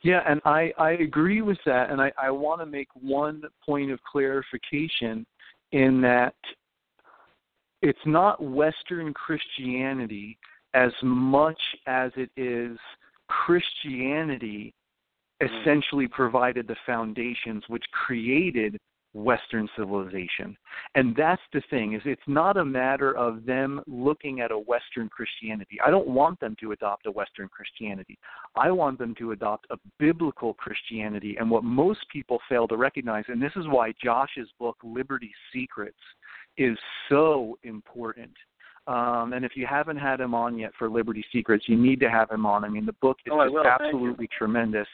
Yeah, 0.02 0.22
and 0.26 0.40
I, 0.44 0.72
I 0.78 0.92
agree 0.92 1.42
with 1.42 1.58
that, 1.64 1.90
and 1.90 2.00
I, 2.00 2.12
I 2.20 2.30
want 2.30 2.60
to 2.60 2.66
make 2.66 2.88
one 3.00 3.42
point 3.64 3.92
of 3.92 4.00
clarification 4.02 5.24
in 5.70 6.00
that 6.00 6.34
it's 7.82 7.98
not 8.04 8.42
Western 8.42 9.14
Christianity 9.14 10.38
as 10.74 10.92
much 11.02 11.60
as 11.86 12.10
it 12.16 12.30
is 12.36 12.78
Christianity 13.28 14.74
mm-hmm. 15.40 15.54
essentially 15.60 16.08
provided 16.08 16.66
the 16.66 16.76
foundations 16.84 17.62
which 17.68 17.84
created 17.92 18.78
Western 19.14 19.68
civilization. 19.76 20.56
And 20.94 21.14
that's 21.14 21.42
the 21.52 21.62
thing, 21.68 21.94
is 21.94 22.02
it's 22.04 22.22
not 22.26 22.56
a 22.56 22.64
matter 22.64 23.16
of 23.16 23.44
them 23.44 23.82
looking 23.86 24.40
at 24.40 24.50
a 24.50 24.58
Western 24.58 25.08
Christianity. 25.08 25.78
I 25.84 25.90
don't 25.90 26.08
want 26.08 26.40
them 26.40 26.56
to 26.60 26.72
adopt 26.72 27.06
a 27.06 27.10
Western 27.10 27.48
Christianity. 27.48 28.18
I 28.56 28.70
want 28.70 28.98
them 28.98 29.14
to 29.16 29.32
adopt 29.32 29.66
a 29.70 29.76
biblical 29.98 30.54
Christianity. 30.54 31.36
And 31.38 31.50
what 31.50 31.64
most 31.64 32.00
people 32.10 32.38
fail 32.48 32.66
to 32.68 32.76
recognize, 32.76 33.24
and 33.28 33.42
this 33.42 33.52
is 33.56 33.66
why 33.68 33.92
Josh's 34.02 34.48
book, 34.58 34.76
Liberty 34.82 35.32
Secrets, 35.52 35.98
is 36.56 36.78
so 37.08 37.58
important. 37.64 38.32
Um, 38.86 39.32
and 39.32 39.44
if 39.44 39.52
you 39.56 39.66
haven't 39.66 39.98
had 39.98 40.20
him 40.20 40.34
on 40.34 40.58
yet 40.58 40.72
for 40.78 40.90
Liberty 40.90 41.24
Secrets, 41.32 41.66
you 41.68 41.76
need 41.76 42.00
to 42.00 42.10
have 42.10 42.30
him 42.30 42.44
on. 42.44 42.64
I 42.64 42.68
mean, 42.68 42.84
the 42.86 42.94
book 42.94 43.18
is 43.24 43.32
oh, 43.32 43.62
absolutely 43.64 44.28
tremendous. 44.36 44.88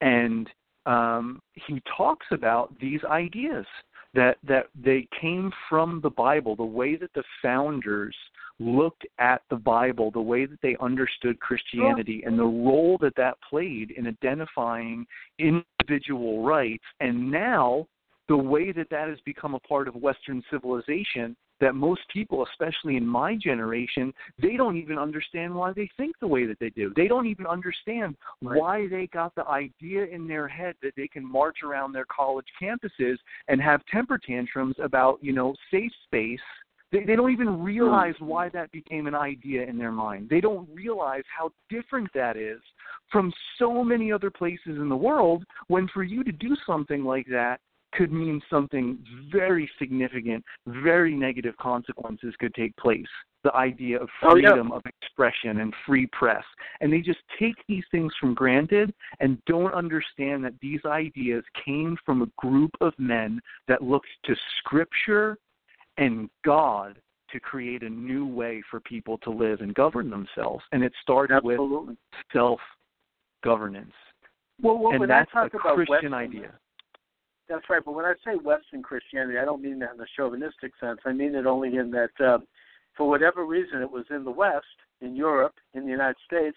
And 0.00 0.48
um, 0.86 1.40
he 1.54 1.82
talks 1.96 2.26
about 2.30 2.74
these 2.80 3.00
ideas 3.04 3.66
that 4.14 4.38
that 4.46 4.66
they 4.74 5.06
came 5.20 5.52
from 5.68 6.00
the 6.02 6.10
Bible, 6.10 6.56
the 6.56 6.64
way 6.64 6.96
that 6.96 7.12
the 7.14 7.22
founders 7.42 8.16
looked 8.58 9.06
at 9.18 9.42
the 9.50 9.56
Bible, 9.56 10.10
the 10.10 10.20
way 10.20 10.46
that 10.46 10.60
they 10.62 10.76
understood 10.80 11.40
Christianity, 11.40 12.22
and 12.26 12.38
the 12.38 12.44
role 12.44 12.98
that 13.00 13.14
that 13.16 13.36
played 13.48 13.92
in 13.92 14.06
identifying 14.06 15.06
individual 15.38 16.42
rights, 16.44 16.84
and 17.00 17.30
now 17.30 17.86
the 18.28 18.36
way 18.36 18.72
that 18.72 18.90
that 18.90 19.08
has 19.08 19.18
become 19.24 19.54
a 19.54 19.60
part 19.60 19.88
of 19.88 19.94
Western 19.96 20.42
civilization 20.50 21.36
that 21.60 21.74
most 21.74 22.00
people, 22.12 22.46
especially 22.50 22.96
in 22.96 23.06
my 23.06 23.36
generation, 23.36 24.12
they 24.40 24.56
don't 24.56 24.76
even 24.76 24.98
understand 24.98 25.54
why 25.54 25.72
they 25.72 25.88
think 25.96 26.16
the 26.20 26.26
way 26.26 26.46
that 26.46 26.58
they 26.58 26.70
do. 26.70 26.92
They 26.96 27.08
don't 27.08 27.26
even 27.26 27.46
understand 27.46 28.16
right. 28.42 28.58
why 28.58 28.88
they 28.88 29.06
got 29.08 29.34
the 29.34 29.46
idea 29.46 30.04
in 30.06 30.26
their 30.26 30.48
head 30.48 30.74
that 30.82 30.92
they 30.96 31.08
can 31.08 31.24
march 31.24 31.58
around 31.64 31.92
their 31.92 32.06
college 32.06 32.46
campuses 32.60 33.16
and 33.48 33.60
have 33.60 33.80
temper 33.92 34.18
tantrums 34.18 34.76
about, 34.82 35.18
you 35.22 35.32
know, 35.32 35.54
safe 35.70 35.92
space 36.04 36.40
They, 36.92 37.04
they 37.04 37.16
don't 37.16 37.32
even 37.32 37.48
hmm. 37.48 37.62
realize 37.62 38.14
why 38.18 38.48
that 38.50 38.72
became 38.72 39.06
an 39.06 39.14
idea 39.14 39.64
in 39.64 39.78
their 39.78 39.92
mind. 39.92 40.28
They 40.28 40.40
don't 40.40 40.68
realize 40.72 41.24
how 41.36 41.52
different 41.68 42.08
that 42.14 42.36
is 42.36 42.60
from 43.12 43.32
so 43.58 43.84
many 43.84 44.12
other 44.12 44.30
places 44.30 44.76
in 44.78 44.88
the 44.88 44.96
world 44.96 45.44
when 45.68 45.88
for 45.88 46.02
you 46.02 46.24
to 46.24 46.32
do 46.32 46.56
something 46.66 47.04
like 47.04 47.26
that 47.26 47.60
could 47.92 48.12
mean 48.12 48.40
something 48.48 48.98
very 49.32 49.70
significant, 49.78 50.44
very 50.66 51.14
negative 51.14 51.56
consequences 51.58 52.34
could 52.38 52.54
take 52.54 52.76
place. 52.76 53.06
The 53.42 53.54
idea 53.54 54.00
of 54.00 54.08
freedom 54.20 54.70
oh, 54.70 54.74
yeah. 54.74 54.76
of 54.76 54.82
expression 54.86 55.60
and 55.60 55.74
free 55.86 56.06
press. 56.12 56.44
And 56.80 56.92
they 56.92 57.00
just 57.00 57.20
take 57.38 57.56
these 57.68 57.84
things 57.90 58.12
for 58.20 58.32
granted 58.32 58.92
and 59.20 59.42
don't 59.46 59.72
understand 59.72 60.44
that 60.44 60.54
these 60.60 60.80
ideas 60.84 61.42
came 61.64 61.96
from 62.04 62.22
a 62.22 62.26
group 62.36 62.70
of 62.80 62.92
men 62.98 63.40
that 63.66 63.82
looked 63.82 64.08
to 64.26 64.34
Scripture 64.58 65.38
and 65.96 66.28
God 66.44 67.00
to 67.32 67.40
create 67.40 67.82
a 67.82 67.88
new 67.88 68.26
way 68.26 68.62
for 68.70 68.80
people 68.80 69.18
to 69.18 69.30
live 69.30 69.60
and 69.60 69.74
govern 69.74 70.10
themselves. 70.10 70.64
And 70.72 70.82
it 70.82 70.92
started 71.00 71.36
Absolutely. 71.36 71.88
with 71.88 71.96
self 72.32 72.60
governance. 73.42 73.92
Well, 74.62 74.78
well, 74.78 74.90
and 74.92 75.00
when 75.00 75.08
that's 75.08 75.30
I 75.34 75.48
talk 75.48 75.54
a 75.54 75.56
about 75.56 75.74
Christian 75.76 76.12
Western, 76.12 76.14
idea. 76.14 76.52
That's 77.50 77.68
right. 77.68 77.84
But 77.84 77.94
when 77.96 78.04
I 78.04 78.14
say 78.24 78.36
Western 78.36 78.80
Christianity, 78.80 79.36
I 79.36 79.44
don't 79.44 79.60
mean 79.60 79.80
that 79.80 79.94
in 79.94 80.00
a 80.00 80.06
chauvinistic 80.16 80.72
sense. 80.80 81.00
I 81.04 81.12
mean 81.12 81.34
it 81.34 81.46
only 81.46 81.76
in 81.76 81.90
that, 81.90 82.10
uh, 82.24 82.38
for 82.96 83.08
whatever 83.08 83.44
reason, 83.44 83.82
it 83.82 83.90
was 83.90 84.04
in 84.08 84.22
the 84.22 84.30
West, 84.30 84.66
in 85.00 85.16
Europe, 85.16 85.54
in 85.74 85.84
the 85.84 85.90
United 85.90 86.16
States, 86.24 86.56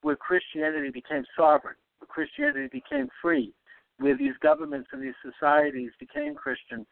where 0.00 0.16
Christianity 0.16 0.90
became 0.90 1.24
sovereign, 1.36 1.76
where 1.98 2.08
Christianity 2.08 2.68
became 2.72 3.08
free, 3.22 3.54
where 3.98 4.16
these 4.16 4.34
governments 4.42 4.88
and 4.92 5.00
these 5.00 5.14
societies 5.22 5.92
became 6.00 6.34
Christian, 6.34 6.84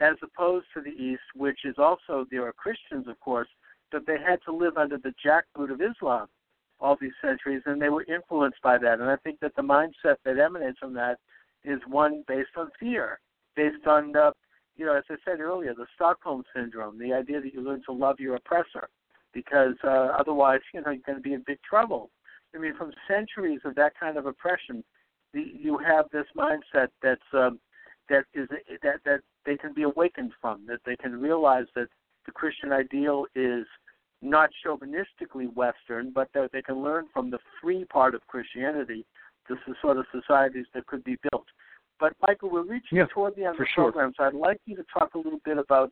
as 0.00 0.16
opposed 0.22 0.66
to 0.74 0.82
the 0.82 0.90
East, 0.90 1.22
which 1.34 1.60
is 1.64 1.76
also, 1.78 2.26
there 2.30 2.46
are 2.46 2.52
Christians, 2.52 3.08
of 3.08 3.18
course, 3.20 3.48
but 3.90 4.06
they 4.06 4.18
had 4.18 4.40
to 4.44 4.52
live 4.52 4.76
under 4.76 4.98
the 4.98 5.14
jackboot 5.24 5.72
of 5.72 5.80
Islam 5.80 6.28
all 6.80 6.96
these 7.00 7.12
centuries, 7.20 7.62
and 7.66 7.82
they 7.82 7.88
were 7.88 8.04
influenced 8.04 8.62
by 8.62 8.78
that. 8.78 9.00
And 9.00 9.10
I 9.10 9.16
think 9.16 9.40
that 9.40 9.56
the 9.56 9.62
mindset 9.62 10.16
that 10.24 10.38
emanates 10.38 10.78
from 10.78 10.94
that 10.94 11.18
is 11.68 11.80
one 11.86 12.24
based 12.26 12.54
on 12.56 12.70
fear, 12.80 13.20
based 13.56 13.86
on, 13.86 14.12
the, 14.12 14.32
you 14.76 14.84
know, 14.86 14.96
as 14.96 15.04
I 15.10 15.16
said 15.24 15.40
earlier, 15.40 15.74
the 15.74 15.86
Stockholm 15.94 16.42
syndrome, 16.54 16.98
the 16.98 17.12
idea 17.12 17.40
that 17.40 17.52
you 17.52 17.60
learn 17.60 17.82
to 17.86 17.92
love 17.92 18.16
your 18.18 18.36
oppressor, 18.36 18.88
because 19.32 19.74
uh, 19.84 20.08
otherwise, 20.20 20.60
you 20.72 20.80
know, 20.80 20.90
you're 20.90 21.02
going 21.06 21.18
to 21.18 21.22
be 21.22 21.34
in 21.34 21.42
big 21.46 21.58
trouble. 21.68 22.10
I 22.54 22.58
mean, 22.58 22.74
from 22.76 22.92
centuries 23.06 23.60
of 23.64 23.74
that 23.74 23.92
kind 23.98 24.16
of 24.16 24.26
oppression, 24.26 24.82
the, 25.34 25.44
you 25.66 25.78
have 25.78 26.06
this 26.10 26.24
mindset 26.36 26.88
that's 27.02 27.20
um, 27.34 27.60
that 28.08 28.24
is 28.32 28.48
that 28.82 29.00
that 29.04 29.20
they 29.44 29.56
can 29.56 29.74
be 29.74 29.82
awakened 29.82 30.32
from, 30.40 30.64
that 30.66 30.80
they 30.86 30.96
can 30.96 31.20
realize 31.20 31.66
that 31.74 31.88
the 32.24 32.32
Christian 32.32 32.72
ideal 32.72 33.26
is 33.34 33.66
not 34.22 34.50
chauvinistically 34.64 35.52
Western, 35.54 36.10
but 36.10 36.28
that 36.34 36.50
they 36.52 36.62
can 36.62 36.82
learn 36.82 37.06
from 37.12 37.30
the 37.30 37.38
free 37.60 37.84
part 37.84 38.14
of 38.14 38.26
Christianity, 38.26 39.04
the 39.48 39.74
sort 39.80 39.96
of 39.96 40.06
societies 40.12 40.66
that 40.74 40.86
could 40.86 41.04
be 41.04 41.16
built. 41.30 41.46
But 42.00 42.12
Michael, 42.26 42.50
we're 42.50 42.62
reaching 42.62 42.98
yeah, 42.98 43.06
toward 43.12 43.34
the 43.36 43.44
end 43.44 43.54
of 43.54 43.58
the 43.58 43.66
sure. 43.74 43.90
program, 43.90 44.12
so 44.16 44.24
I'd 44.24 44.34
like 44.34 44.60
you 44.66 44.76
to 44.76 44.84
talk 44.92 45.14
a 45.14 45.18
little 45.18 45.40
bit 45.44 45.58
about 45.58 45.90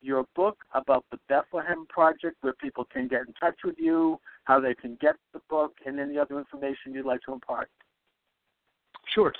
your 0.00 0.24
book, 0.34 0.58
about 0.74 1.04
the 1.10 1.18
Bethlehem 1.28 1.86
Project, 1.88 2.36
where 2.40 2.54
people 2.54 2.84
can 2.84 3.06
get 3.06 3.22
in 3.26 3.34
touch 3.34 3.56
with 3.64 3.76
you, 3.78 4.18
how 4.44 4.60
they 4.60 4.74
can 4.74 4.96
get 5.00 5.16
the 5.32 5.40
book, 5.48 5.74
and 5.86 6.00
any 6.00 6.18
other 6.18 6.38
information 6.38 6.92
you'd 6.92 7.06
like 7.06 7.20
to 7.22 7.32
impart. 7.32 7.68
Sure. 9.14 9.32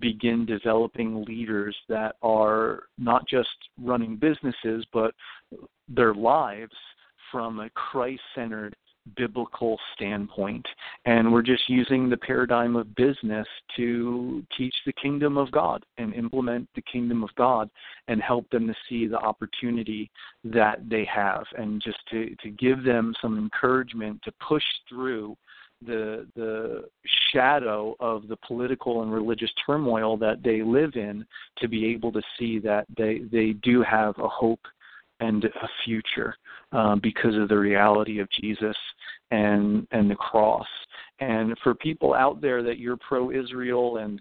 begin 0.00 0.46
developing 0.46 1.24
leaders 1.24 1.76
that 1.90 2.16
are 2.22 2.84
not 2.96 3.28
just 3.28 3.50
running 3.78 4.16
businesses 4.16 4.84
but 4.94 5.14
their 5.88 6.14
lives 6.14 6.72
from 7.30 7.60
a 7.60 7.70
Christ 7.70 8.22
centered 8.34 8.74
biblical 9.16 9.78
standpoint. 9.94 10.66
And 11.04 11.32
we're 11.32 11.42
just 11.42 11.68
using 11.68 12.08
the 12.08 12.16
paradigm 12.16 12.76
of 12.76 12.94
business 12.94 13.46
to 13.76 14.42
teach 14.56 14.74
the 14.86 14.92
kingdom 14.92 15.36
of 15.36 15.50
God 15.50 15.84
and 15.98 16.14
implement 16.14 16.68
the 16.74 16.82
kingdom 16.82 17.22
of 17.22 17.30
God 17.36 17.70
and 18.08 18.20
help 18.20 18.48
them 18.50 18.66
to 18.66 18.74
see 18.88 19.06
the 19.06 19.18
opportunity 19.18 20.10
that 20.44 20.88
they 20.88 21.04
have 21.04 21.44
and 21.56 21.82
just 21.82 21.98
to, 22.10 22.34
to 22.42 22.50
give 22.50 22.84
them 22.84 23.14
some 23.20 23.38
encouragement 23.38 24.20
to 24.24 24.32
push 24.46 24.64
through 24.88 25.36
the 25.86 26.26
the 26.36 26.84
shadow 27.32 27.96
of 28.00 28.28
the 28.28 28.36
political 28.46 29.02
and 29.02 29.12
religious 29.12 29.50
turmoil 29.64 30.16
that 30.16 30.42
they 30.42 30.62
live 30.62 30.94
in 30.94 31.24
to 31.56 31.68
be 31.68 31.86
able 31.86 32.12
to 32.12 32.20
see 32.38 32.58
that 32.58 32.86
they 32.98 33.20
they 33.32 33.52
do 33.62 33.82
have 33.82 34.18
a 34.18 34.28
hope 34.28 34.60
and 35.20 35.44
a 35.44 35.68
future 35.84 36.36
um, 36.72 37.00
because 37.02 37.36
of 37.36 37.48
the 37.48 37.58
reality 37.58 38.20
of 38.20 38.28
Jesus 38.40 38.76
and 39.30 39.86
and 39.90 40.10
the 40.10 40.16
cross. 40.16 40.66
And 41.20 41.56
for 41.62 41.74
people 41.74 42.14
out 42.14 42.40
there 42.40 42.62
that 42.62 42.78
you're 42.78 42.96
pro-Israel 42.96 43.98
and 43.98 44.20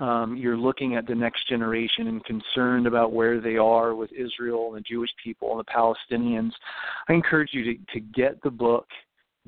um, 0.00 0.36
you're 0.36 0.56
looking 0.56 0.96
at 0.96 1.06
the 1.06 1.14
next 1.14 1.48
generation 1.48 2.08
and 2.08 2.24
concerned 2.24 2.86
about 2.86 3.12
where 3.12 3.40
they 3.40 3.56
are 3.56 3.94
with 3.94 4.10
Israel 4.12 4.68
and 4.68 4.76
the 4.76 4.88
Jewish 4.88 5.10
people 5.22 5.52
and 5.52 5.60
the 5.60 5.64
Palestinians, 5.64 6.50
I 7.08 7.12
encourage 7.12 7.50
you 7.52 7.64
to, 7.64 7.92
to 7.92 8.00
get 8.00 8.42
the 8.42 8.50
book, 8.50 8.86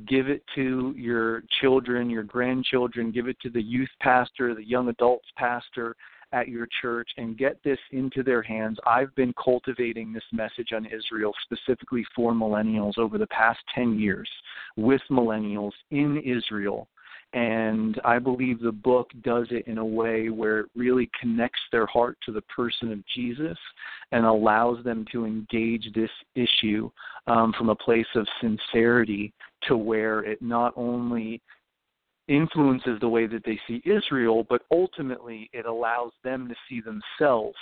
give 0.07 0.29
it 0.29 0.43
to 0.55 0.95
your 0.97 1.43
children, 1.61 2.09
your 2.09 2.23
grandchildren, 2.23 3.11
give 3.11 3.27
it 3.27 3.41
to 3.41 3.51
the 3.51 3.63
youth 3.63 3.89
pastor, 4.01 4.55
the 4.55 4.65
young 4.65 4.89
adults 4.89 5.27
pastor, 5.37 5.97
at 6.37 6.49
your 6.49 6.69
church 6.83 7.09
and 7.17 7.39
get 7.39 7.63
this 7.65 7.79
into 7.93 8.23
their 8.23 8.43
hands. 8.43 8.79
I've 8.87 9.15
been 9.15 9.33
cultivating 9.43 10.13
this 10.13 10.25
message 10.33 10.73
on 10.75 10.87
Israel 10.87 11.33
specifically 11.45 12.05
for 12.15 12.33
millennials 12.33 12.99
over 12.99 13.17
the 13.17 13.27
past 13.29 13.59
10 13.75 13.99
years 13.99 14.29
with 14.77 15.01
millennials 15.11 15.73
in 15.91 16.19
Israel. 16.19 16.89
And 17.33 18.01
I 18.05 18.19
believe 18.19 18.61
the 18.61 18.73
book 18.73 19.11
does 19.23 19.47
it 19.51 19.67
in 19.67 19.79
a 19.79 19.85
way 19.85 20.29
where 20.29 20.61
it 20.61 20.67
really 20.77 21.11
connects 21.21 21.61
their 21.73 21.87
heart 21.87 22.19
to 22.27 22.33
the 22.33 22.43
person 22.43 22.93
of 22.93 23.07
Jesus 23.15 23.59
and 24.13 24.25
allows 24.25 24.85
them 24.85 25.05
to 25.13 25.25
engage 25.25 25.93
this 25.95 26.11
issue 26.35 26.91
um, 27.27 27.53
from 27.57 27.71
a 27.71 27.75
place 27.75 28.07
of 28.15 28.27
sincerity 28.41 29.33
to 29.69 29.77
where 29.77 30.21
it 30.21 30.41
not 30.41 30.73
only 30.77 31.41
influences 32.29 32.99
the 33.01 33.09
way 33.09 33.27
that 33.27 33.45
they 33.45 33.59
see 33.67 33.83
Israel, 33.85 34.45
but 34.49 34.63
ultimately 34.71 35.49
it 35.53 35.67
allows 35.67 36.13
them 36.25 36.49
to 36.49 36.55
see 36.69 36.81
themselves 36.81 37.57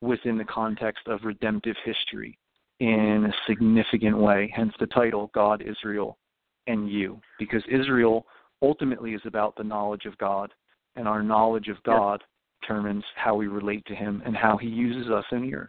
within 0.00 0.38
the 0.38 0.44
context 0.44 1.06
of 1.06 1.24
redemptive 1.24 1.76
history 1.84 2.38
in 2.80 3.28
a 3.28 3.50
significant 3.50 4.16
way. 4.16 4.52
Hence 4.54 4.72
the 4.78 4.86
title, 4.86 5.30
God, 5.34 5.62
Israel, 5.62 6.18
and 6.66 6.88
You. 6.88 7.20
Because 7.38 7.62
Israel 7.68 8.24
ultimately 8.62 9.14
is 9.14 9.22
about 9.24 9.56
the 9.56 9.64
knowledge 9.64 10.04
of 10.04 10.16
God, 10.18 10.52
and 10.96 11.08
our 11.08 11.22
knowledge 11.22 11.68
of 11.68 11.82
God 11.82 12.22
determines 12.60 13.04
how 13.16 13.34
we 13.34 13.48
relate 13.48 13.84
to 13.86 13.94
Him 13.94 14.22
and 14.24 14.36
how 14.36 14.56
He 14.56 14.68
uses 14.68 15.10
us 15.10 15.24
in 15.32 15.42
the 15.42 15.54
earth. 15.54 15.68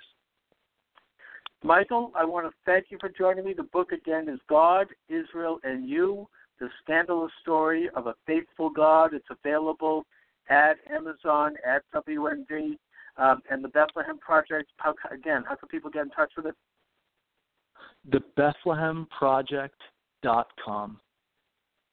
Michael, 1.64 2.12
I 2.16 2.24
want 2.24 2.48
to 2.48 2.54
thank 2.66 2.86
you 2.90 2.98
for 3.00 3.10
joining 3.10 3.44
me. 3.44 3.54
The 3.54 3.64
book 3.64 3.92
again 3.92 4.30
is 4.30 4.40
God, 4.48 4.88
Israel, 5.10 5.60
and 5.64 5.90
You 5.90 6.28
the 6.60 6.70
scandalous 6.84 7.32
story 7.42 7.90
of 7.96 8.08
a 8.08 8.16
faithful 8.26 8.70
God. 8.70 9.14
It's 9.14 9.28
available 9.30 10.06
at 10.50 10.78
Amazon, 10.90 11.56
at 11.66 11.84
WND, 11.94 12.78
um, 13.18 13.42
and 13.50 13.64
the 13.64 13.70
Bethlehem 13.70 14.20
Project. 14.20 14.70
How, 14.78 14.94
again, 15.12 15.44
how 15.48 15.56
can 15.56 15.70
people 15.70 15.90
get 15.90 16.04
in 16.04 16.10
touch 16.10 16.34
with 16.36 16.48
it? 16.48 16.56
The 18.12 18.22
BethlehemProject.com. 18.38 21.00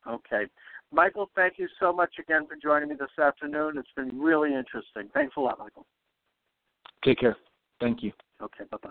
Okay. 0.09 0.47
Michael, 0.93 1.31
thank 1.35 1.59
you 1.59 1.67
so 1.81 1.93
much 1.93 2.15
again 2.21 2.47
for 2.47 2.55
joining 2.63 2.89
me 2.89 2.95
this 2.99 3.11
afternoon. 3.23 3.77
It's 3.77 3.89
been 3.97 4.21
really 4.21 4.55
interesting. 4.55 5.11
Thanks 5.13 5.35
a 5.37 5.41
lot, 5.41 5.59
Michael. 5.59 5.85
Take 7.05 7.19
care. 7.19 7.37
Thank 7.81 8.03
you. 8.03 8.13
Okay, 8.41 8.65
bye 8.71 8.79
bye. 8.83 8.91